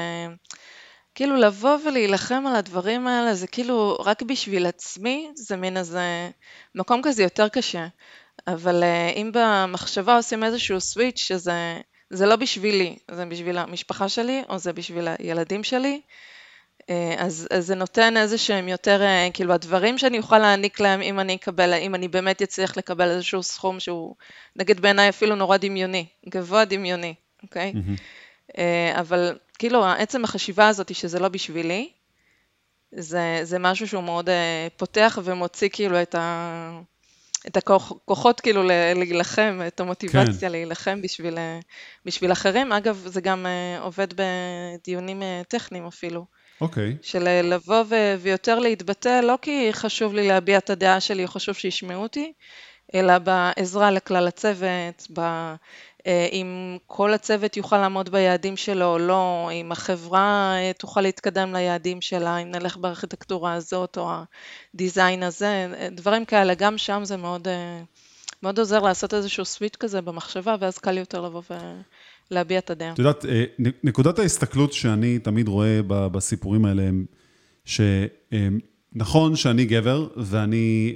[1.16, 6.30] כאילו לבוא ולהילחם על הדברים האלה, זה כאילו רק בשביל עצמי, זה מין איזה
[6.76, 7.88] מקום כזה יותר קשה.
[8.48, 14.44] אבל אה, אם במחשבה עושים איזשהו סוויץ' שזה זה לא בשבילי, זה בשביל המשפחה שלי,
[14.50, 16.33] או זה בשביל הילדים שלי, אה,
[17.18, 21.20] אז, אז זה נותן איזה שהם יותר, אה, כאילו הדברים שאני אוכל להעניק להם אם
[21.20, 24.16] אני אקבל, אם אני באמת אצליח לקבל איזשהו סכום שהוא,
[24.56, 27.74] נגיד בעיניי אפילו נורא דמיוני, גבוה דמיוני, אוקיי?
[27.76, 28.60] Mm-hmm.
[29.00, 31.90] אבל כאילו עצם החשיבה הזאת שזה לא בשבילי,
[32.92, 34.30] זה, זה משהו שהוא מאוד
[34.78, 36.80] פותח ומוציא כאילו את ה...
[37.48, 38.64] את הכוחות כאילו
[38.96, 40.52] להילחם, את המוטיבציה כן.
[40.52, 41.38] להילחם בשביל,
[42.06, 42.72] בשביל אחרים.
[42.72, 46.26] אגב, זה גם אה, עובד בדיונים אה, טכניים אפילו.
[46.64, 46.92] אוקיי.
[46.92, 47.08] Okay.
[47.08, 52.04] של לבוא ו- ויותר להתבטא, לא כי חשוב לי להביע את הדעה שלי, חשוב שישמעו
[52.04, 52.34] אותי,
[52.96, 55.54] אלא בעזרה לכלל הצוות, ב-
[56.08, 61.54] אה, אם כל הצוות יוכל לעמוד ביעדים שלו או לא, אם החברה אה, תוכל להתקדם
[61.54, 64.12] ליעדים שלה, אם נלך בארכיטקטורה הזאת או
[64.74, 67.48] הדיזיין הזה, אה, דברים כאלה, גם שם זה מאוד,
[68.44, 71.42] מאוד עוזר לעשות איזשהו סוויץ' כזה במחשבה, ואז קל יותר לבוא
[72.34, 72.94] ולהביע את הדעה.
[72.94, 73.26] את יודעת,
[73.84, 76.90] נקודת ההסתכלות שאני תמיד רואה בסיפורים האלה,
[77.66, 80.94] שנכון שאני גבר, ואני...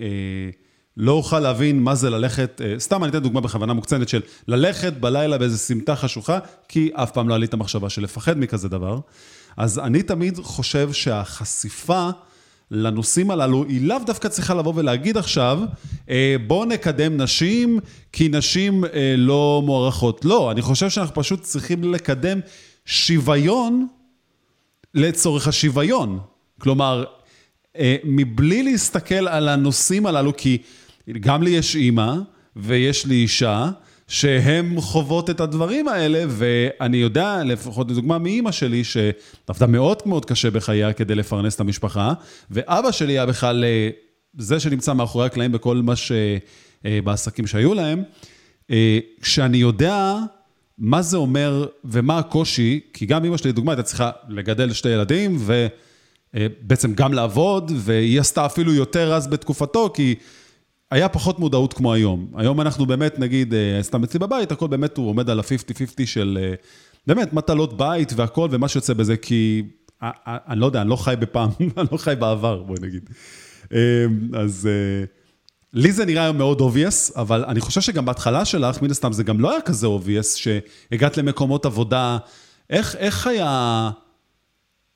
[0.97, 4.93] לא אוכל להבין מה זה ללכת, אה, סתם אני אתן דוגמה בכוונה מוקצנת של ללכת
[4.93, 8.99] בלילה באיזה סמטה חשוכה, כי אף פעם לא את המחשבה של לפחד מכזה דבר.
[9.57, 12.09] אז אני תמיד חושב שהחשיפה
[12.71, 15.59] לנושאים הללו, היא לאו דווקא צריכה לבוא ולהגיד עכשיו,
[16.09, 17.79] אה, בואו נקדם נשים,
[18.11, 20.25] כי נשים אה, לא מוערכות.
[20.25, 22.39] לא, אני חושב שאנחנו פשוט צריכים לקדם
[22.85, 23.87] שוויון
[24.93, 26.19] לצורך השוויון.
[26.59, 27.03] כלומר,
[28.03, 30.57] מבלי להסתכל על הנושאים הללו, כי
[31.19, 32.13] גם לי יש אימא,
[32.55, 33.69] ויש לי אישה,
[34.07, 40.51] שהן חוות את הדברים האלה, ואני יודע, לפחות לדוגמה מאימא שלי, שעבדה מאוד מאוד קשה
[40.51, 42.13] בחייה כדי לפרנס את המשפחה,
[42.51, 43.89] ואבא שלי היה בכלל אה,
[44.37, 46.11] זה שנמצא מאחורי הקלעים בכל מה ש...
[46.85, 48.03] אה, בעסקים שהיו להם,
[48.71, 50.15] אה, שאני יודע
[50.77, 55.37] מה זה אומר ומה הקושי, כי גם אמא שלי, לדוגמה, הייתה צריכה לגדל שתי ילדים,
[56.33, 60.15] ובעצם גם לעבוד, והיא עשתה אפילו יותר אז בתקופתו, כי...
[60.91, 62.27] היה פחות מודעות כמו היום.
[62.35, 66.37] היום אנחנו באמת, נגיד, אה, סתם אצלי בבית, הכל באמת הוא עומד על ה-50-50 של
[66.41, 66.53] אה,
[67.07, 69.63] באמת מטלות בית והכל, ומה שיוצא בזה, כי
[70.01, 73.09] אני לא יודע, אני לא חי בפעם, אני לא חי בעבר, בואי נגיד.
[73.73, 74.69] אה, אז
[75.73, 79.23] לי זה נראה היום מאוד obvious, אבל אני חושב שגם בהתחלה שלך, מן הסתם, זה
[79.23, 82.17] גם לא היה כזה obvious, שהגעת למקומות עבודה.
[82.69, 83.91] איך, איך היה...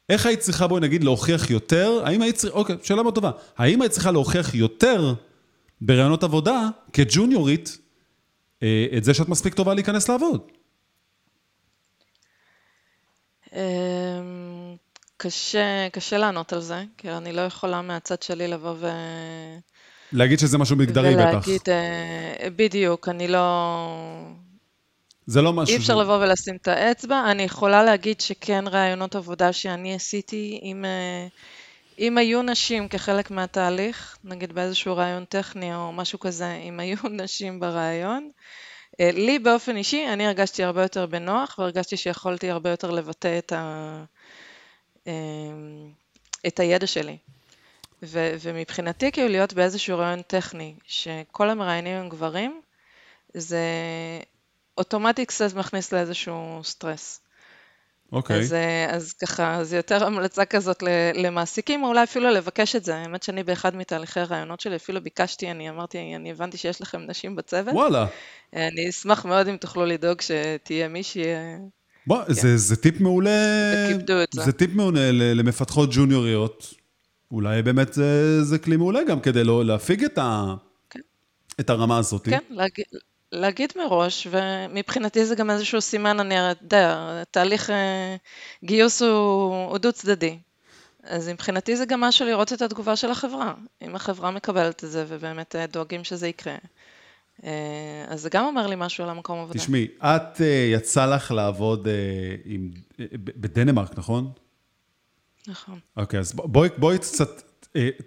[0.10, 2.02] איך היית צריכה, בואי נגיד, להוכיח יותר?
[2.06, 3.32] האם היית צריכה, אוקיי, שאלה מאוד טובה.
[3.58, 5.14] האם היית צריכה להוכיח יותר
[5.82, 7.78] בראיונות עבודה, כג'וניורית,
[8.64, 10.42] אה, את זה שאת מספיק טובה להיכנס לעבוד?
[13.56, 14.76] אמ,
[15.18, 18.88] קשה, קשה לענות על זה, כי אני לא יכולה מהצד שלי לבוא ו...
[20.14, 21.48] להגיד שזה משהו מגדרי ולהגיד, בטח.
[21.48, 23.88] ולהגיד, אה, בדיוק, אני לא...
[25.26, 25.74] זה לא משהו...
[25.74, 27.32] אי אפשר לבוא ולשים את האצבע.
[27.32, 30.86] אני יכולה להגיד שכן ראיונות עבודה שאני עשיתי עם...
[30.86, 31.28] אה,
[32.00, 37.60] אם היו נשים כחלק מהתהליך, נגיד באיזשהו רעיון טכני או משהו כזה, אם היו נשים
[37.60, 38.32] ברעיון,
[39.00, 43.52] אה, לי באופן אישי, אני הרגשתי הרבה יותר בנוח והרגשתי שיכולתי הרבה יותר לבטא את,
[43.52, 44.04] ה...
[45.08, 45.14] אה,
[46.48, 47.18] את הידע שלי.
[48.04, 52.62] ו- ומבחינתי כאילו להיות באיזשהו רעיון טכני, שכל המראיינים הם גברים,
[53.34, 53.60] זה
[54.78, 57.22] אוטומטית קצת מכניס לאיזשהו סטרס.
[58.12, 58.40] אוקיי.
[58.40, 62.96] אז, אה, אז ככה, זה יותר המלצה כזאת למעסיקים, או אולי אפילו לבקש את זה.
[62.96, 67.36] האמת שאני באחד מתהליכי הרעיונות שלי אפילו ביקשתי, אני אמרתי, אני הבנתי שיש לכם נשים
[67.36, 67.74] בצוות.
[67.74, 68.06] וואלה.
[68.54, 71.24] אני אשמח מאוד אם תוכלו לדאוג שתהיה מישהי...
[72.08, 72.34] בוא, כן.
[72.34, 73.30] זה, זה טיפ מעולה,
[74.34, 74.44] זה.
[74.44, 76.74] זה טיפ מעולה למפתחות ג'וניוריות.
[77.32, 80.56] אולי באמת זה, זה כלי מעולה גם כדי לא להפיג את, ה,
[80.90, 81.00] כן.
[81.60, 82.26] את הרמה הזאת.
[82.26, 82.86] כן, להגיד,
[83.32, 88.16] להגיד מראש, ומבחינתי זה גם איזשהו סימן, אני יודע, תהליך אה,
[88.64, 90.38] גיוס הוא, הוא דו צדדי.
[91.04, 93.54] אז מבחינתי זה גם משהו לראות את התגובה של החברה.
[93.82, 96.56] אם החברה מקבלת את זה ובאמת אה, דואגים שזה יקרה,
[97.44, 99.60] אה, אז זה גם אומר לי משהו על המקום עבודה.
[99.60, 100.42] תשמעי, את
[100.74, 101.88] יצא לך לעבוד
[102.46, 102.72] עם,
[103.14, 104.32] בדנמרק, נכון?
[105.48, 105.80] נכון.
[105.98, 107.42] אוקיי, אז בואי, בואי קצת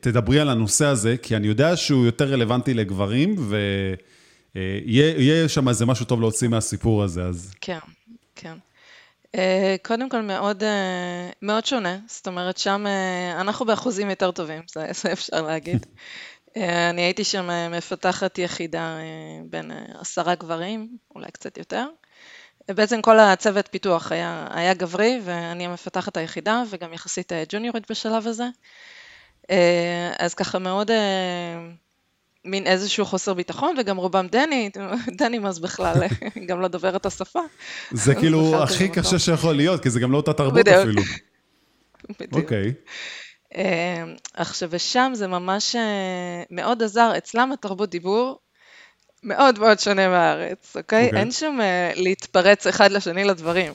[0.00, 3.56] תדברי על הנושא הזה, כי אני יודע שהוא יותר רלוונטי לגברים, ו...
[4.56, 7.54] אה, יהיה שם איזה משהו טוב להוציא מהסיפור הזה, אז...
[7.60, 7.78] כן,
[8.34, 8.54] כן.
[9.34, 12.86] אה, קודם כל מאוד, אה, מאוד שונה, זאת אומרת שם
[13.40, 15.86] אנחנו באחוזים יותר טובים, זה, זה אפשר להגיד.
[16.90, 18.98] אני הייתי שם מפתחת יחידה
[19.50, 21.86] בין עשרה גברים, אולי קצת יותר.
[22.68, 28.44] בעצם כל הצוות פיתוח היה, היה גברי, ואני המפתחת היחידה, וגם יחסית ג'וניורית בשלב הזה.
[30.18, 30.90] אז ככה מאוד
[32.44, 34.70] מין איזשהו חוסר ביטחון, וגם רובם דני,
[35.18, 35.94] דנים אז בכלל
[36.48, 37.40] גם לא דובר את השפה.
[37.90, 41.02] זה כאילו הכי קשה שיכול להיות, כי זה גם לא אותה תרבות אפילו.
[42.20, 42.34] בדיוק.
[42.34, 42.72] אוקיי.
[43.54, 43.62] אמ,
[44.34, 48.38] עכשיו, ושם זה ממש אה, מאוד עזר, אצלם התרבות דיבור
[49.22, 51.06] מאוד מאוד שונה מהארץ, אוקיי?
[51.06, 51.20] אוקיי.
[51.20, 53.72] אין שם אה, להתפרץ אחד לשני לדברים.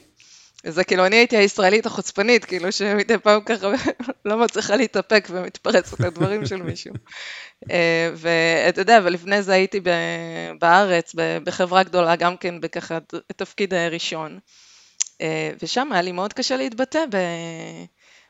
[0.65, 3.67] זה כאילו, אני הייתי הישראלית החוצפנית, כאילו שמדי פעם ככה
[4.26, 6.93] לא מצליחה להתאפק ומתפרצת לדברים של מישהו.
[7.72, 9.80] אה, ואתה יודע, ולפני זה הייתי
[10.60, 12.98] בארץ, בחברה גדולה, גם כן בככה
[13.36, 14.39] תפקיד ראשון.
[15.22, 17.00] אה, ושם היה לי מאוד קשה להתבטא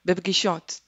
[0.06, 0.80] בפגישות.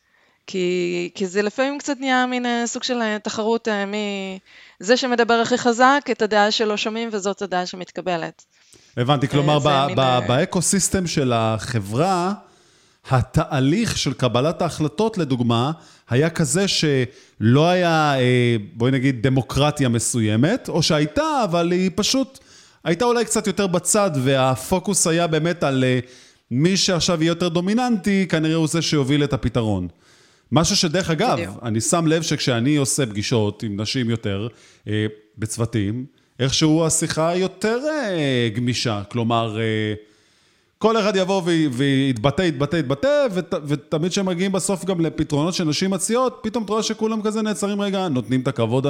[0.48, 4.40] כי, כי זה לפעמים קצת נהיה מין אה, סוג של תחרות מי...
[4.80, 8.46] זה שמדבר הכי חזק, את הדעה שלו שומעים וזאת הדעה שמתקבלת.
[8.98, 9.60] הבנתי, כלומר,
[10.28, 12.34] באקו-סיסטם של החברה,
[13.10, 15.72] התהליך של קבלת ההחלטות, לדוגמה,
[16.10, 22.40] היה כזה שלא היה, אה, בואי נגיד, דמוקרטיה מסוימת, או שהייתה, אבל היא פשוט
[22.84, 26.00] הייתה אולי קצת יותר בצד, והפוקוס היה באמת על אה,
[26.52, 29.88] מי שעכשיו יהיה יותר דומיננטי, כנראה הוא זה שיוביל את הפתרון.
[30.52, 31.60] משהו שדרך אגב, בדיוק.
[31.64, 34.48] אני שם לב שכשאני עושה פגישות עם נשים יותר,
[34.88, 35.06] אה,
[35.38, 36.06] בצוותים,
[36.42, 37.80] איכשהו השיחה יותר
[38.56, 39.58] גמישה, כלומר...
[40.82, 46.40] כל אחד יבוא ויתבטא, יתבטא, יתבטא, ות, ותמיד כשהם מגיעים בסוף גם לפתרונות שנשים מציעות,
[46.44, 48.88] פתאום אתה רואה שכולם כזה נעצרים רגע, נותנים את הכבוד,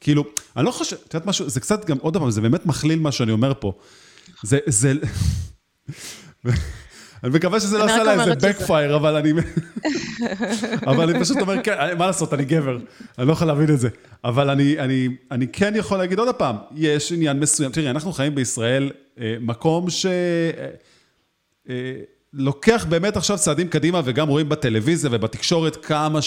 [0.00, 0.24] כאילו,
[0.56, 3.12] אני לא חושב, את יודעת משהו, זה קצת גם, עוד פעם, זה באמת מכליל מה
[3.12, 3.72] שאני אומר פה.
[4.42, 4.92] זה, זה...
[7.24, 9.32] אני מקווה שזה לא עשה לה איזה backfire, אבל אני...
[10.90, 12.78] אבל אני פשוט אומר, כן, מה לעשות, אני גבר,
[13.18, 13.88] אני לא יכול להבין את זה.
[14.24, 17.72] אבל אני, אני, אני כן יכול להגיד עוד פעם, יש עניין מסוים.
[17.72, 20.06] תראי, אנחנו חיים בישראל, אה, מקום ש...
[20.06, 20.10] אה,
[21.70, 21.92] אה,
[22.32, 26.20] לוקח באמת עכשיו צעדים קדימה, וגם רואים בטלוויזיה ובתקשורת כמה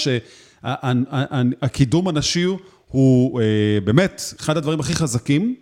[0.63, 2.45] שהקידום הנשי
[2.87, 3.41] הוא
[3.83, 5.55] באמת אחד הדברים הכי חזקים.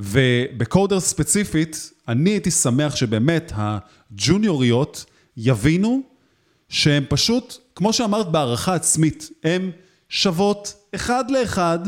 [0.00, 5.04] ובקודר ספציפית, אני הייתי שמח שבאמת הג'וניוריות
[5.36, 6.02] יבינו
[6.68, 9.70] שהן פשוט, כמו שאמרת בהערכה עצמית, הן
[10.08, 11.78] שוות אחד לאחד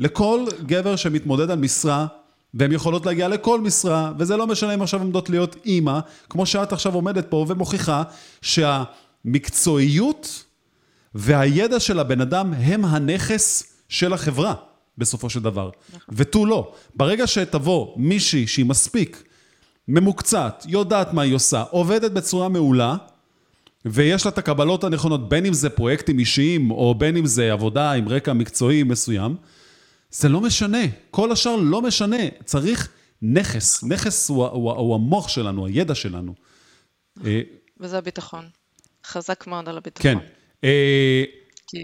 [0.00, 2.06] לכל גבר שמתמודד על משרה,
[2.54, 6.72] והן יכולות להגיע לכל משרה, וזה לא משנה אם עכשיו עומדות להיות אימא, כמו שאת
[6.72, 8.02] עכשיו עומדת פה ומוכיחה
[8.42, 10.44] שהמקצועיות
[11.14, 14.54] והידע של הבן אדם הם הנכס של החברה,
[14.98, 15.70] בסופו של דבר.
[16.08, 16.72] ותו לא.
[16.94, 19.22] ברגע שתבוא מישהי שהיא מספיק
[19.88, 22.96] ממוקצעת, יודעת מה היא עושה, עובדת בצורה מעולה,
[23.84, 27.92] ויש לה את הקבלות הנכונות, בין אם זה פרויקטים אישיים, או בין אם זה עבודה
[27.92, 29.36] עם רקע מקצועי מסוים,
[30.10, 30.82] זה לא משנה.
[31.10, 32.16] כל השאר לא משנה.
[32.44, 32.88] צריך
[33.22, 33.84] נכס.
[33.84, 36.34] נכס הוא, הוא, הוא המוח שלנו, הידע שלנו.
[37.24, 37.40] אה,
[37.80, 38.48] וזה הביטחון.
[39.06, 40.12] חזק מאוד על הביטחון.
[40.12, 40.18] כן.
[40.64, 41.24] אה,
[41.66, 41.78] כי,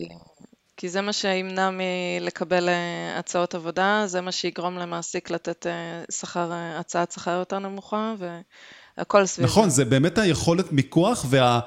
[0.81, 6.53] כי זה מה שימנע מלקבל אה, הצעות עבודה, זה מה שיגרום למעסיק לתת אה, שכר,
[6.53, 8.15] אה, הצעת שכר יותר נמוכה,
[8.99, 9.85] והכל סביב נכון, זה.
[9.85, 11.61] באמת היכולת מיקוח וה...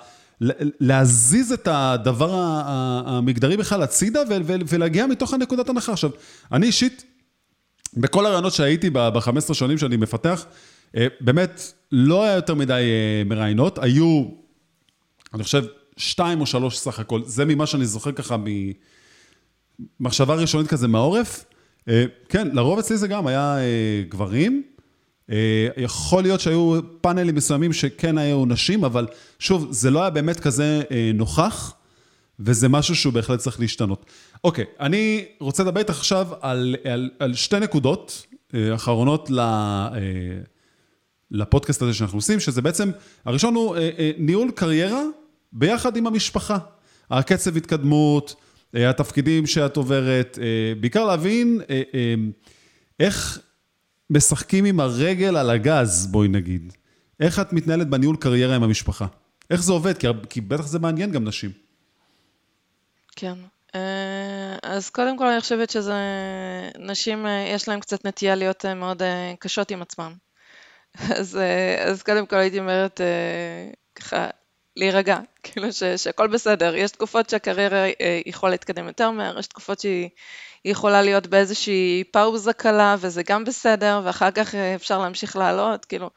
[0.80, 2.32] להזיז את הדבר
[3.06, 4.19] המגדרי בכלל הצידה
[4.67, 5.91] ולהגיע מתוך הנקודת הנחה.
[5.91, 6.10] עכשיו,
[6.52, 7.04] אני אישית,
[7.93, 10.45] בכל הרעיונות שהייתי ב-15 שנים שאני מפתח,
[11.21, 12.84] באמת לא היה יותר מדי
[13.26, 14.26] מראיינות, היו,
[15.34, 15.63] אני חושב,
[15.97, 18.38] שתיים או שלוש סך הכל, זה ממה שאני זוכר ככה
[20.00, 21.46] ממחשבה ראשונית כזה מהעורף.
[21.90, 24.64] אה, כן, לרוב אצלי זה גם היה אה, גברים.
[25.32, 29.08] אה, יכול להיות שהיו פאנלים מסוימים שכן היו נשים, אבל
[29.40, 30.82] שוב, זה לא היה באמת כזה
[31.14, 31.74] נוכח,
[32.40, 34.06] וזה משהו שהוא בהחלט צריך להשתנות.
[34.44, 38.26] אוקיי, אני רוצה לדבר איתך עכשיו על, על, על שתי נקודות
[38.76, 39.40] אחרונות ל,
[41.32, 42.92] לפודקאסט הזה שאנחנו עושים, שזה בעצם,
[43.26, 43.76] הראשון הוא
[44.18, 45.02] ניהול קריירה
[45.54, 46.58] ביחד עם המשפחה.
[47.12, 48.36] הקצב התקדמות,
[48.74, 52.16] התפקידים שאת עוברת, אה, בעיקר להבין אה, אה,
[53.00, 53.40] איך
[54.10, 56.74] משחקים עם הרגל על הגז, בואי נגיד.
[57.20, 59.06] איך את מתנהלת בניהול קריירה עם המשפחה?
[59.50, 59.94] איך זה עובד?
[60.30, 61.52] כי, בטח זה מעניין גם נשים.
[63.16, 63.34] כן.
[63.76, 65.94] אה, אז קודם כל אני חושבת שזה,
[66.80, 70.14] נשים אה, יש להן קצת נטייה להיות אה, מאוד אה, קשות עם עצמן.
[71.20, 74.28] אז, אה, אז קודם כל הייתי אומרת אה, ככה,
[74.76, 76.76] להירגע, כאילו ש, שהכל בסדר.
[76.76, 80.10] יש תקופות שהקריירה אה, יכולה להתקדם יותר מהר, יש תקופות שהיא
[80.64, 85.86] היא יכולה להיות באיזושהי פאוזה קלה וזה גם בסדר, ואחר כך אה, אפשר להמשיך לעלות,
[85.86, 86.10] כאילו,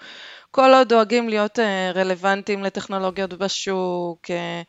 [0.51, 4.63] כל עוד דואגים להיות אה, רלוונטיים לטכנולוגיות בשוק, אה,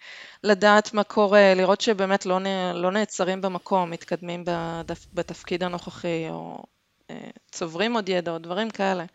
[0.44, 2.40] לדעת מה קורה, לראות שבאמת לא,
[2.74, 6.64] לא נעצרים במקום, מתקדמים בתפ, בתפקיד הנוכחי, או
[7.10, 9.06] אה, צוברים עוד ידע, או דברים כאלה.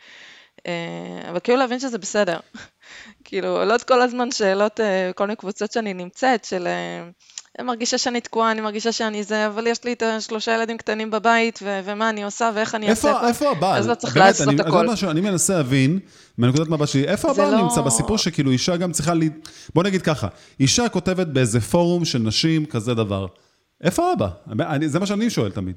[0.67, 2.41] אה, אבל כאילו להבין שזה בסדר.
[3.25, 7.09] כאילו, עולות כל הזמן שאלות, אה, כל מיני קבוצות שאני נמצאת, של אה,
[7.59, 11.11] אני מרגישה שאני תקועה, אני מרגישה שאני זה, אבל יש לי את השלושה ילדים קטנים
[11.11, 13.29] בבית, ו- ומה אני עושה ואיך אני אעשה איפה.
[13.29, 13.79] איפה הבעל?
[13.79, 14.87] אז לא צריך באמת, לעשות אני, הכל.
[14.87, 15.99] משהו, אני מנסה להבין,
[16.39, 19.21] מהנקודת מבט שלי, איפה הבעל לא- נמצא בסיפור שכאילו אישה גם צריכה ל...
[19.75, 20.29] בוא נגיד ככה,
[20.61, 23.27] אישה כותבת באיזה פורום של נשים כזה דבר.
[23.83, 24.29] איפה אבא?
[24.61, 25.77] אני, זה מה שאני שואל תמיד.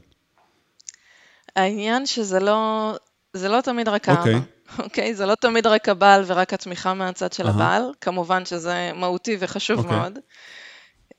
[1.56, 2.92] העניין שזה לא,
[3.34, 4.34] זה לא תמיד רק אוקיי.
[4.34, 4.46] האבא,
[4.80, 5.16] אוקיי?
[5.16, 7.56] זה לא תמיד רק הבעל ורק התמיכה מהצד של אהה.
[7.56, 9.98] הבעל, כמובן שזה מהותי וחשוב אוקיי.
[9.98, 10.20] מאוד,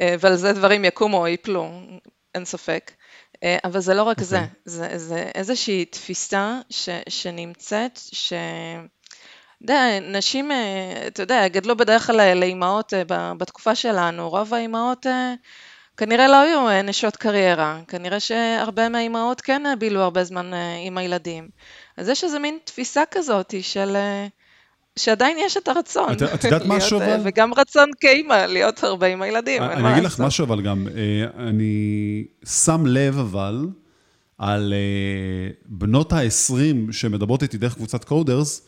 [0.01, 1.71] אה, ועל זה דברים יקומו או ייפלו,
[2.35, 2.93] אין ספק.
[3.43, 4.51] אה, אבל זה לא רק זה, אוקיי.
[4.65, 8.33] זה, זה איזושהי תפיסה ש, שנמצאת, ש...
[9.61, 12.93] יודע, נשים, אה, אתה יודע, גדלו בדרך כלל לאימהות
[13.39, 15.35] בתקופה שלנו, רוב האימהות אה,
[15.97, 20.51] כנראה לא היו נשות קריירה, כנראה שהרבה מהאימהות כן בילו הרבה זמן
[20.87, 21.49] עם הילדים.
[21.97, 23.93] אז יש איזה מין תפיסה כזאת של...
[23.97, 24.27] אה,
[24.99, 26.13] שעדיין יש את הרצון.
[26.13, 27.23] את- את יודעת משהו, אה, אבל?
[27.25, 30.21] וגם רצון כאימא להיות הרבה עם הילדים, אין אני מה אגיד לך.
[30.21, 32.25] משהו, אבל גם, אה, אני
[32.65, 33.67] שם לב אבל
[34.39, 34.75] על
[35.67, 36.53] בנות ה-20
[36.93, 38.63] שמדברות איתי דרך קבוצת קודרס,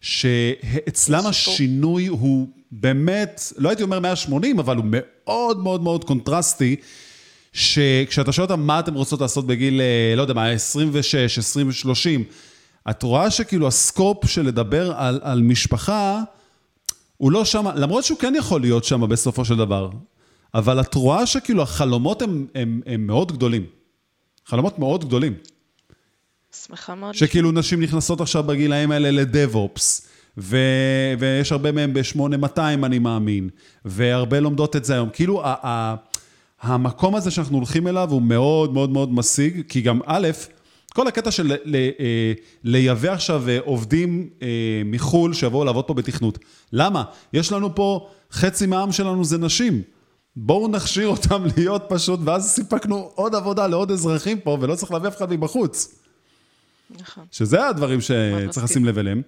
[0.00, 1.26] שאצלם.
[1.26, 6.76] השינוי הוא באמת, לא הייתי אומר 180, אבל הוא מאוד מאוד מאוד קונטרסטי,
[7.52, 9.80] שכשאתה שואל אותם מה אתם רוצות לעשות בגיל,
[10.16, 12.24] לא יודע מה, 26, 20, 30,
[12.90, 16.22] את רואה שכאילו הסקופ של לדבר על, על משפחה,
[17.16, 19.90] הוא לא שם, למרות שהוא כן יכול להיות שם בסופו של דבר,
[20.54, 23.66] אבל את רואה שכאילו החלומות הם, הם, הם מאוד גדולים.
[24.46, 25.34] חלומות מאוד גדולים.
[26.66, 27.14] שמחה מאוד.
[27.14, 30.08] שכאילו נשים נכנסות עכשיו בגילאים האלה לדב-אופס,
[30.38, 30.56] ו,
[31.18, 33.48] ויש הרבה מהם ב-8200 אני מאמין,
[33.84, 35.08] והרבה לומדות את זה היום.
[35.12, 35.94] כאילו, ה, ה,
[36.62, 40.28] המקום הזה שאנחנו הולכים אליו הוא מאוד מאוד מאוד משיג, כי גם א',
[40.98, 42.32] כל הקטע של ל, אה,
[42.64, 46.38] לייבא עכשיו אה, עובדים אה, מחו"ל שיבואו לעבוד פה בתכנות.
[46.72, 47.04] למה?
[47.32, 49.82] יש לנו פה, חצי מהעם שלנו זה נשים.
[50.36, 55.08] בואו נכשיר אותם להיות פשוט, ואז סיפקנו עוד עבודה לעוד אזרחים פה, ולא צריך להביא
[55.08, 55.94] אף אחד מבחוץ.
[56.90, 57.26] נכון.
[57.30, 59.22] שזה הדברים שצריך לשים לב אליהם.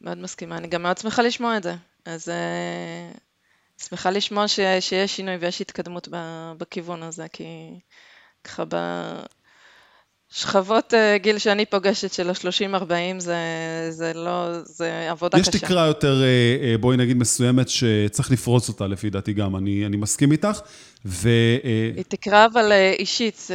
[0.00, 1.74] מאוד מסכימה, אני גם מאוד שמחה לשמוע את זה.
[2.04, 6.08] אז uh, שמחה לשמוע ש, שיש שינוי ויש התקדמות
[6.58, 7.44] בכיוון הזה, כי
[8.44, 9.35] ככה בשכבות
[10.32, 13.36] uh, גיל שאני פוגשת של ה-30-40 זה,
[13.90, 15.56] זה לא, זה עבודה יש קשה.
[15.56, 19.96] יש תקרה יותר, uh, בואי נגיד מסוימת, שצריך לפרוץ אותה לפי דעתי גם, אני, אני
[19.96, 20.60] מסכים איתך.
[21.06, 21.28] ו...
[21.96, 23.50] היא תקרה אבל אישית.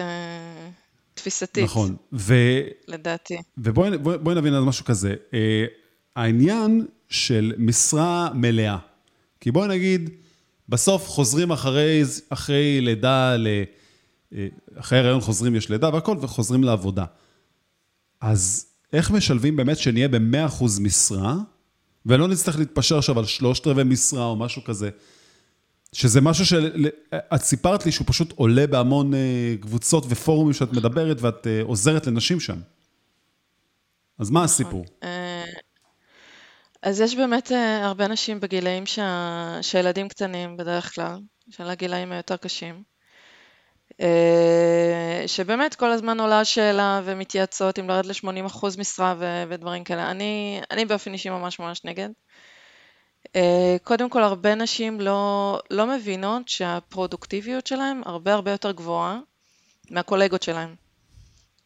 [1.13, 1.63] תפיסתית.
[1.63, 1.95] נכון.
[2.13, 2.33] ו...
[2.87, 3.37] לדעתי.
[3.57, 5.15] ובואי בוא, בוא נבין על משהו כזה.
[5.33, 5.65] אה,
[6.15, 8.77] העניין של משרה מלאה.
[9.39, 10.09] כי בואי נגיד,
[10.69, 13.47] בסוף חוזרים אחרי, אחרי לידה, ל...
[14.75, 17.05] אחרי הריון חוזרים, יש לידה והכל, וחוזרים לעבודה.
[18.21, 21.35] אז איך משלבים באמת שנהיה ב-100% משרה,
[22.05, 24.89] ולא נצטרך להתפשר עכשיו על שלושת רבעי משרה או משהו כזה,
[25.93, 31.47] שזה משהו שאת סיפרת לי שהוא פשוט עולה בהמון אה, קבוצות ופורומים שאת מדברת ואת
[31.47, 32.57] אה, עוזרת לנשים שם.
[34.19, 34.85] אז מה הסיפור?
[35.03, 35.43] אה,
[36.83, 37.51] אז יש באמת
[37.83, 39.57] הרבה נשים בגילאים שה...
[39.61, 41.19] שהילדים קטנים בדרך כלל,
[41.49, 42.83] של הגילאים היותר קשים,
[45.27, 49.43] שבאמת כל הזמן עולה השאלה ומתייעצות אם לרדת ל-80% משרה ו...
[49.49, 50.11] ודברים כאלה.
[50.11, 52.09] אני, אני באופן אישי ממש ממש נגד.
[53.35, 59.19] אה, קודם כל, הרבה נשים לא, לא מבינות שהפרודוקטיביות שלהן הרבה הרבה יותר גבוהה
[59.89, 60.75] מהקולגות שלהן.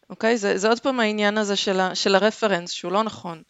[0.10, 0.38] אוקיי?
[0.38, 3.44] זה, זה עוד פעם העניין הזה של, ה, של הרפרנס, שהוא לא נכון.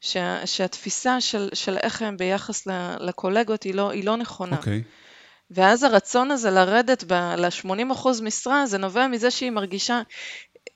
[0.00, 2.66] שה, שהתפיסה של, של איך הם ביחס
[3.00, 4.56] לקולגות היא לא, היא לא נכונה.
[4.56, 4.82] אוקיי.
[5.54, 10.02] ואז הרצון הזה לרדת ל-80% משרה, זה נובע מזה שהיא מרגישה,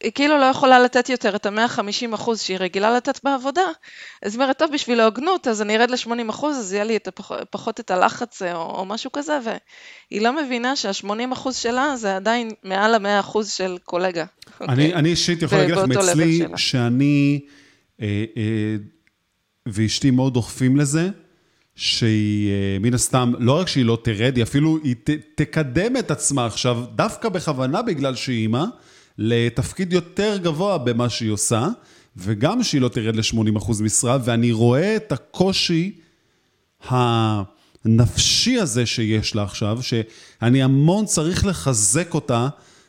[0.02, 3.62] היא כאילו לא יכולה לתת יותר את ה-150 אחוז שהיא רגילה לתת בעבודה,
[4.22, 7.08] אז היא אומרת, טוב, בשביל ההוגנות, אז אני ארד ל-80 אחוז, אז יהיה לי את
[7.08, 12.16] הפח, פחות את הלחץ או, או משהו כזה, והיא לא מבינה שה-80 אחוז שלה זה
[12.16, 14.24] עדיין מעל ה-100 אחוז של קולגה.
[14.60, 14.70] אני, okay.
[14.70, 14.94] אוקיי?
[14.94, 17.40] אני אישית יכול להגיד לך מאצלי, שאני
[18.02, 18.76] אה, אה,
[19.66, 21.10] ואשתי מאוד דוחפים לזה,
[21.76, 26.10] שהיא אה, מן הסתם, לא רק שהיא לא תרד, היא אפילו, היא ת, תקדם את
[26.10, 28.64] עצמה עכשיו, דווקא בכוונה בגלל שהיא אימא,
[29.18, 31.68] לתפקיד יותר גבוה במה שהיא עושה,
[32.16, 35.92] וגם שהיא לא תרד ל-80% משרה, ואני רואה את הקושי
[36.88, 42.48] הנפשי הזה שיש לה עכשיו, שאני המון צריך לחזק אותה.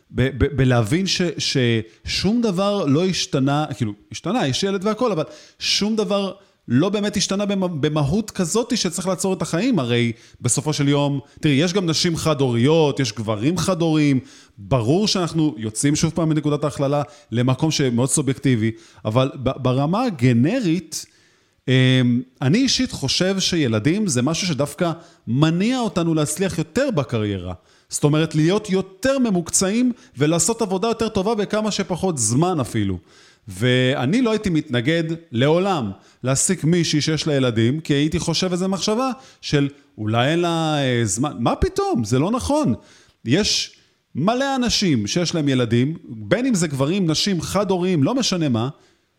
[0.10, 5.24] בלהבין ש, ששום דבר לא השתנה, כאילו, השתנה, יש ילד והכל, אבל
[5.60, 6.34] שום דבר
[6.68, 9.80] לא באמת השתנה במהות כזאת שצריך לעצור את החיים.
[9.80, 10.11] הרי
[10.41, 14.20] בסופו של יום, תראי, יש גם נשים חד-הוריות, יש גברים חד-הוריים,
[14.57, 17.01] ברור שאנחנו יוצאים שוב פעם מנקודת ההכללה
[17.32, 18.72] למקום שמאוד סובייקטיבי,
[19.05, 21.05] אבל ברמה הגנרית,
[21.68, 24.91] אמ, אני אישית חושב שילדים זה משהו שדווקא
[25.28, 27.53] מניע אותנו להצליח יותר בקריירה.
[27.89, 32.97] זאת אומרת, להיות יותר ממוקצעים ולעשות עבודה יותר טובה בכמה שפחות זמן אפילו.
[33.48, 35.91] ואני לא הייתי מתנגד לעולם
[36.24, 41.02] להעסיק מישהי שיש לה ילדים, כי הייתי חושב איזה מחשבה של אולי אין לה אה,
[41.04, 42.74] זמן, מה פתאום, זה לא נכון.
[43.26, 43.78] יש
[44.16, 48.70] מלא אנשים שיש להם ילדים, בין אם זה גברים, נשים, חד-הוריים, לא משנה מה,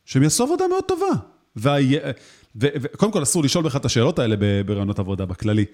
[0.04, 1.06] שהם יעשו עבודה מאוד טובה.
[2.56, 5.64] וקודם כל אסור לשאול בכלל את השאלות האלה ברעיונות עבודה בכללי.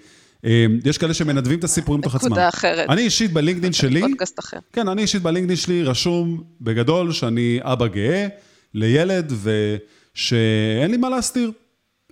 [0.44, 2.28] אה, יש כאלה שמנדבים את הסיפורים תוך עצמם.
[2.28, 2.90] נקודה אחרת.
[2.90, 4.58] אני אישית בלינקדאין שלי, פודקאסט אחר.
[4.72, 8.26] כן, אני אישית בלינקדאין שלי רשום בגדול שאני אבא גאה
[8.74, 11.50] לילד ושאין לי מה להסתיר.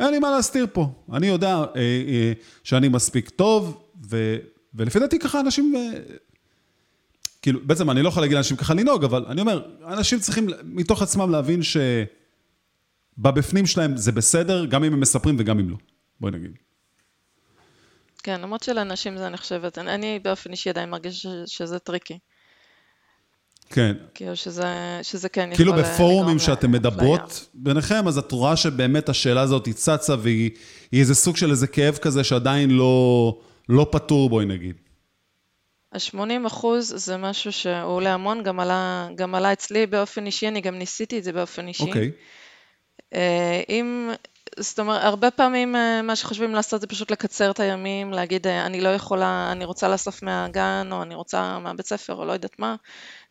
[0.00, 0.92] אין לי מה להסתיר פה.
[1.12, 2.32] אני יודע אה, אה,
[2.64, 4.36] שאני מספיק טוב, ו,
[4.74, 5.76] ולפי דעתי ככה אנשים...
[5.76, 5.90] אה,
[7.42, 11.02] כאילו, בעצם אני לא יכול להגיד לאנשים ככה לנהוג, אבל אני אומר, אנשים צריכים מתוך
[11.02, 11.60] עצמם להבין
[13.18, 15.76] שבבפנים שלהם זה בסדר, גם אם הם מספרים וגם אם לא.
[16.20, 16.50] בואי נגיד.
[18.22, 22.18] כן, למרות שלאנשים זה, אני חושבת, אני באופן אישי עדיין מרגיש שזה tricky.
[23.70, 23.96] כן.
[24.14, 25.56] כאילו שזה, שזה כן יכול...
[25.56, 30.50] כאילו בפורומים שאתם מדברות ביניכם, אז את רואה שבאמת השאלה הזאת היא צצה והיא
[30.92, 34.76] איזה סוג של איזה כאב כזה שעדיין לא, לא פתור, בואי נגיד.
[35.92, 40.60] ה-80 אחוז זה משהו שהוא עולה המון, גם עלה, גם עלה אצלי באופן אישי, אני
[40.60, 41.82] גם ניסיתי את זה באופן אישי.
[41.82, 42.10] אוקיי.
[43.14, 43.14] Okay.
[43.68, 44.10] אם
[44.58, 48.66] זאת אומרת, הרבה פעמים אה, מה שחושבים לעשות זה פשוט לקצר את הימים, להגיד אה,
[48.66, 52.58] אני לא יכולה, אני רוצה לאסוף מהגן, או אני רוצה מהבית ספר, או לא יודעת
[52.58, 52.76] מה,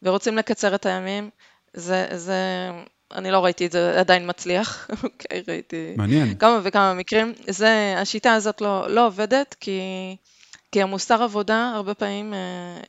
[0.03, 1.29] ורוצים לקצר את הימים.
[1.73, 2.35] זה, זה,
[3.13, 5.93] אני לא ראיתי את זה עדיין מצליח, אוקיי, ראיתי...
[5.97, 6.37] מעניין.
[6.37, 7.33] כמה וכמה מקרים.
[7.47, 9.81] זה, השיטה הזאת לא, לא עובדת, כי,
[10.71, 12.79] כי המוסר עבודה, הרבה פעמים, אה,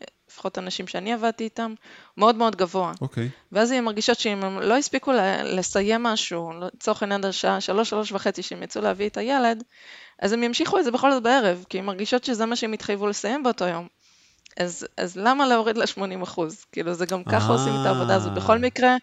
[0.42, 1.74] לפחות אנשים שאני עבדתי איתם,
[2.16, 2.92] מאוד מאוד גבוה.
[3.00, 3.28] אוקיי.
[3.52, 5.12] ואז הן מרגישות שאם הם לא הספיקו
[5.44, 9.64] לסיים משהו, לצורך העניין עד השעה שלוש, שלוש וחצי, שהם יצאו להביא את הילד,
[10.18, 13.06] אז הם ימשיכו את זה בכל זאת בערב, כי הן מרגישות שזה מה שהם התחייבו
[13.06, 13.88] לסיים באותו יום.
[14.56, 16.64] אז, אז למה להוריד ל-80 אחוז?
[16.72, 18.96] כאילו, זה גם ככה עושים את העבודה הזאת בכל מקרה,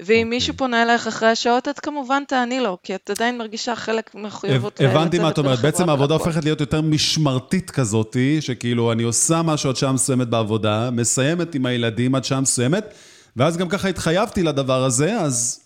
[0.00, 4.14] ואם מישהו פונה אלייך אחרי השעות, את כמובן תעני לו, כי את עדיין מרגישה חלק
[4.14, 9.42] מחויבות הבנתי מה את אומרת, בעצם העבודה הופכת להיות יותר משמרתית כזאתי, שכאילו אני עושה
[9.42, 12.94] משהו עד שעה מסוימת בעבודה, מסיימת עם הילדים עד שעה מסוימת,
[13.36, 15.60] ואז גם ככה התחייבתי לדבר הזה, אז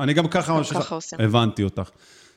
[0.00, 0.78] אני גם ככה עושים.
[1.20, 1.90] הבנתי אותך.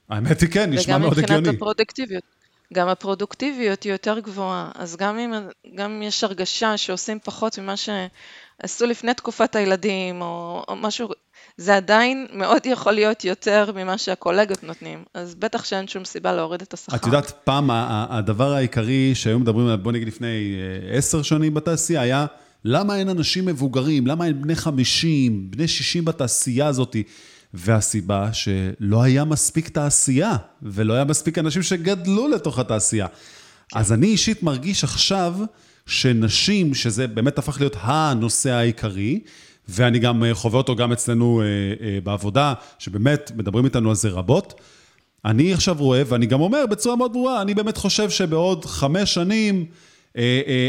[0.09, 1.25] האמת היא כן, נשמע מאוד הגיוני.
[1.27, 2.34] וגם מבחינת הפרודקטיביות.
[2.73, 5.33] גם הפרודוקטיביות היא יותר גבוהה, אז גם אם,
[5.75, 11.09] גם אם יש הרגשה שעושים פחות ממה שעשו לפני תקופת הילדים, או, או משהו,
[11.57, 16.61] זה עדיין מאוד יכול להיות יותר ממה שהקולגות נותנים, אז בטח שאין שום סיבה להוריד
[16.61, 16.95] את השכר.
[16.95, 20.55] את יודעת, פעם הדבר העיקרי שהיו מדברים עליו, בוא נגיד לפני
[20.91, 22.25] אה, עשר שנים בתעשייה, היה
[22.65, 26.95] למה אין אנשים מבוגרים, למה אין בני 50, בני 60 בתעשייה הזאת.
[27.55, 33.07] והסיבה שלא היה מספיק תעשייה, ולא היה מספיק אנשים שגדלו לתוך התעשייה.
[33.07, 33.79] כן.
[33.79, 35.35] אז אני אישית מרגיש עכשיו
[35.85, 39.19] שנשים, שזה באמת הפך להיות הנושא העיקרי,
[39.69, 41.45] ואני גם אה, חווה אותו גם אצלנו אה,
[41.87, 44.61] אה, בעבודה, שבאמת מדברים איתנו על זה רבות.
[45.25, 49.65] אני עכשיו רואה, ואני גם אומר בצורה מאוד ברורה, אני באמת חושב שבעוד חמש שנים,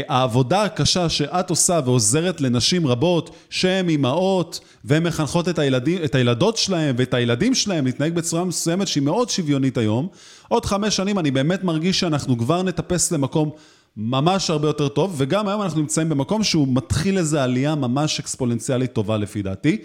[0.07, 6.57] העבודה הקשה שאת עושה ועוזרת לנשים רבות שהן אימהות והן מחנכות את, הילדים, את הילדות
[6.57, 10.07] שלהם ואת הילדים שלהם להתנהג בצורה מסוימת שהיא מאוד שוויונית היום,
[10.47, 13.51] עוד חמש שנים אני באמת מרגיש שאנחנו כבר נטפס למקום
[13.97, 18.93] ממש הרבה יותר טוב, וגם היום אנחנו נמצאים במקום שהוא מתחיל איזו עלייה ממש אקספוננציאלית
[18.93, 19.77] טובה לפי דעתי.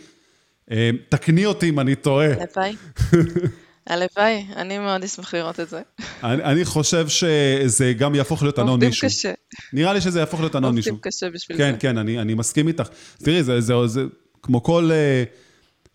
[0.70, 2.26] אה, תקני אותי אם אני טועה.
[2.26, 2.76] הלוואי.
[3.86, 5.80] הלוואי, אני מאוד אשמח לראות את זה.
[6.22, 9.06] אני, אני חושב שזה גם יהפוך להיות ענון מישהו.
[9.06, 9.32] עובדים קשה.
[9.72, 10.92] נראה לי שזה יהפוך להיות ענון מישהו.
[10.92, 11.78] עובדים קשה בשביל כן, זה.
[11.78, 12.88] כן, אני, אני מסכים איתך.
[13.18, 14.02] תראי, זה, זה, זה
[14.42, 15.28] כמו כל uh,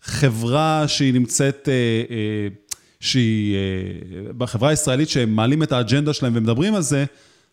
[0.02, 6.74] חברה שהיא נמצאת, uh, uh, שהיא, uh, בחברה הישראלית, שהם מעלים את האג'נדה שלהם ומדברים
[6.74, 7.04] על זה,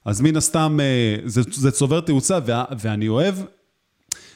[0.05, 3.35] אז מן הסתם uh, זה, זה צובר תאוצה, וה, ואני אוהב,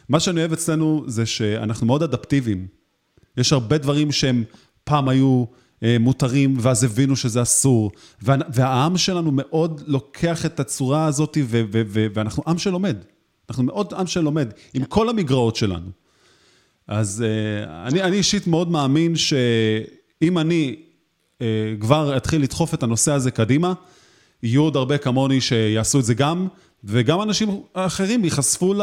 [0.10, 2.68] מה שאני אוהב אצלנו זה שאנחנו מאוד אדפטיביים.
[3.38, 4.44] יש הרבה דברים שהם
[4.84, 5.46] פעם היו...
[5.84, 7.92] אה, מותרים, ואז הבינו שזה אסור.
[8.22, 11.38] והעם שלנו מאוד לוקח את הצורה הזאת,
[12.14, 12.98] ואנחנו עם שלומד.
[13.50, 15.90] אנחנו מאוד עם שלומד, עם כל המגרעות שלנו.
[16.88, 20.76] אז אה, אני, אני אישית מאוד מאמין שאם אני
[21.42, 21.48] אה,
[21.80, 23.74] כבר אתחיל לדחוף את הנושא הזה קדימה,
[24.44, 26.48] יהיו עוד הרבה כמוני שיעשו את זה גם,
[26.84, 28.74] וגם אנשים אחרים ייחשפו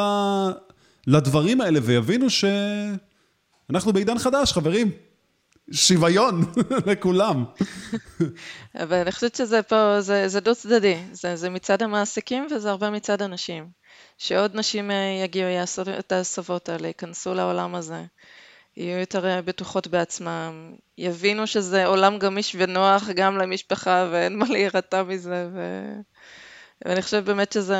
[1.07, 4.91] לדברים האלה ויבינו שאנחנו בעידן חדש, חברים.
[5.73, 6.45] שוויון
[6.87, 7.45] לכולם.
[8.75, 12.91] אבל אני חושבת שזה פה, זה, זה דו צדדי, זה, זה מצד המעסיקים וזה הרבה
[12.91, 13.69] מצד הנשים.
[14.19, 18.05] שעוד נשים אה, יגיעו, יעשו את ההסבות האלה, ייכנסו לעולם הזה,
[18.77, 25.03] יהיו יותר אה, בטוחות בעצמם, יבינו שזה עולם גמיש ונוח גם למשפחה ואין מה להירתע
[25.03, 25.49] מזה.
[25.55, 25.61] ו...
[26.85, 27.77] ואני חושבת באמת שזה,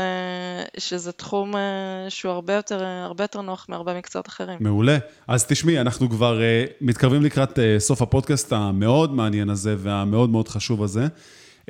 [0.79, 1.61] שזה תחום אה,
[2.09, 4.59] שהוא הרבה יותר, אה, הרבה יותר נוח מהרבה מקצועות אחרים.
[4.61, 4.99] מעולה.
[5.29, 10.49] אז תשמעי, אנחנו כבר uh, מתקרבים לקראת uh, סוף הפודקאסט המאוד מעניין הזה והמאוד מאוד
[10.49, 11.07] חשוב הזה.
[11.63, 11.69] Uh,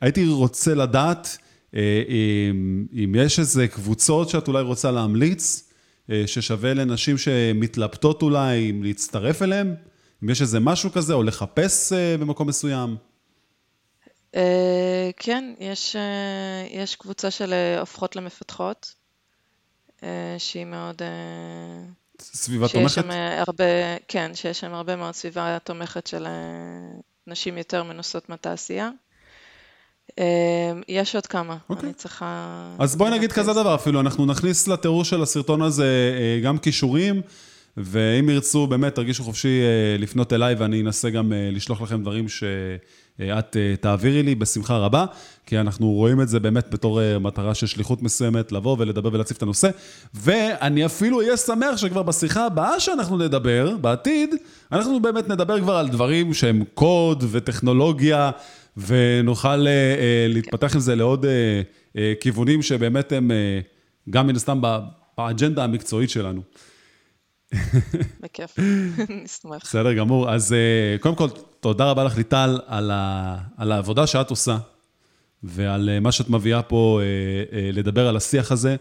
[0.00, 1.76] הייתי רוצה לדעת uh,
[2.08, 5.70] אם, אם יש איזה קבוצות שאת אולי רוצה להמליץ,
[6.06, 9.74] uh, ששווה לנשים שמתלבטות אולי אם להצטרף אליהן,
[10.24, 13.07] אם יש איזה משהו כזה, או לחפש uh, במקום מסוים.
[14.34, 18.94] אה, כן, יש, אה, יש קבוצה של אה, הופכות למפתחות,
[20.38, 21.02] שהיא מאוד...
[22.20, 22.94] סביבה תומכת?
[22.94, 23.10] שם
[23.46, 23.64] הרבה,
[24.08, 26.26] כן, שיש שם הרבה מאוד סביבה תומכת של
[27.26, 28.90] נשים יותר מנוסות מהתעשייה.
[30.88, 31.70] יש עוד כמה, okay.
[31.70, 31.84] אוקיי.
[31.84, 32.74] אני צריכה...
[32.78, 36.14] אז בואי נגיד כזה דבר אפילו, אנחנו נכניס לתיאור של הסרטון הזה
[36.44, 37.22] גם כישורים,
[37.84, 39.60] ואם ירצו, באמת, תרגישו חופשי
[39.98, 42.44] לפנות אליי, ואני אנסה גם לשלוח לכם דברים ש...
[43.20, 45.04] אה, אה, תעבירי לי בשמחה רבה,
[45.46, 49.36] כי אנחנו רואים את זה באמת בתור אה, מטרה של שליחות מסוימת, לבוא ולדבר ולהציף
[49.36, 49.70] את הנושא.
[50.14, 54.34] ואני אפילו אהיה שמח שכבר בשיחה הבאה שאנחנו נדבר, בעתיד,
[54.72, 58.30] אנחנו באמת נדבר כבר על דברים שהם קוד וטכנולוגיה,
[58.76, 59.66] ונוכל
[60.28, 61.26] להתפתח עם זה לעוד
[62.20, 63.30] כיוונים שבאמת הם
[64.10, 64.60] גם מן הסתם
[65.18, 66.42] באג'נדה המקצועית שלנו.
[68.22, 68.56] בכיף,
[69.24, 69.62] נשמח.
[69.62, 70.30] בסדר גמור.
[70.30, 71.28] אז אה, קודם כל,
[71.60, 74.58] תודה רבה לך, ליטל, על, העבודה שאת עושה,
[75.42, 77.00] ועל אה, מה שאת מביאה פה
[77.52, 78.76] אה, לדבר על השיח הזה.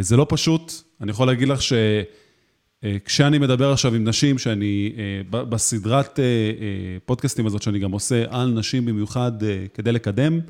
[0.00, 4.92] זה לא פשוט, אני יכול להגיד לך אה, כשאני מדבר עכשיו עם נשים, שאני,
[5.30, 6.18] בסדרת
[7.04, 9.32] פודקאסטים הזאת שאני גם עושה על נשים במיוחד
[9.74, 10.40] כדי לקדם,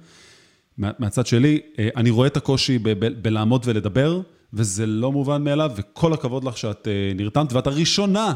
[0.78, 1.60] מה- מהצד שלי,
[1.96, 2.78] אני רואה את הקושי
[3.22, 4.20] בלעמוד ולדבר,
[4.52, 8.34] וזה לא מובן מאליו, וכל הכבוד לך שאת אה, נרתמת, ואת הראשונה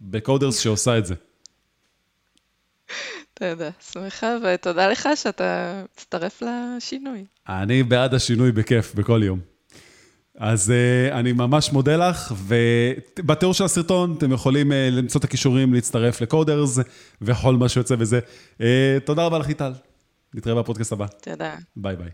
[0.00, 1.14] בקודרס שעושה את זה.
[3.34, 7.24] תודה, שמחה, ותודה לך שאתה מצטרף לשינוי.
[7.48, 9.40] אני בעד השינוי בכיף, בכל יום.
[10.38, 15.74] אז uh, אני ממש מודה לך, ובתיאור של הסרטון אתם יכולים uh, למצוא את הכישורים
[15.74, 16.78] להצטרף לקודרס
[17.22, 18.20] וכל מה שיוצא בזה.
[18.58, 18.62] Uh,
[19.04, 19.72] תודה רבה לך, ליטל.
[20.34, 21.06] נתראה בפודקאסט הבא.
[21.22, 21.54] תודה.
[21.76, 22.10] ביי ביי.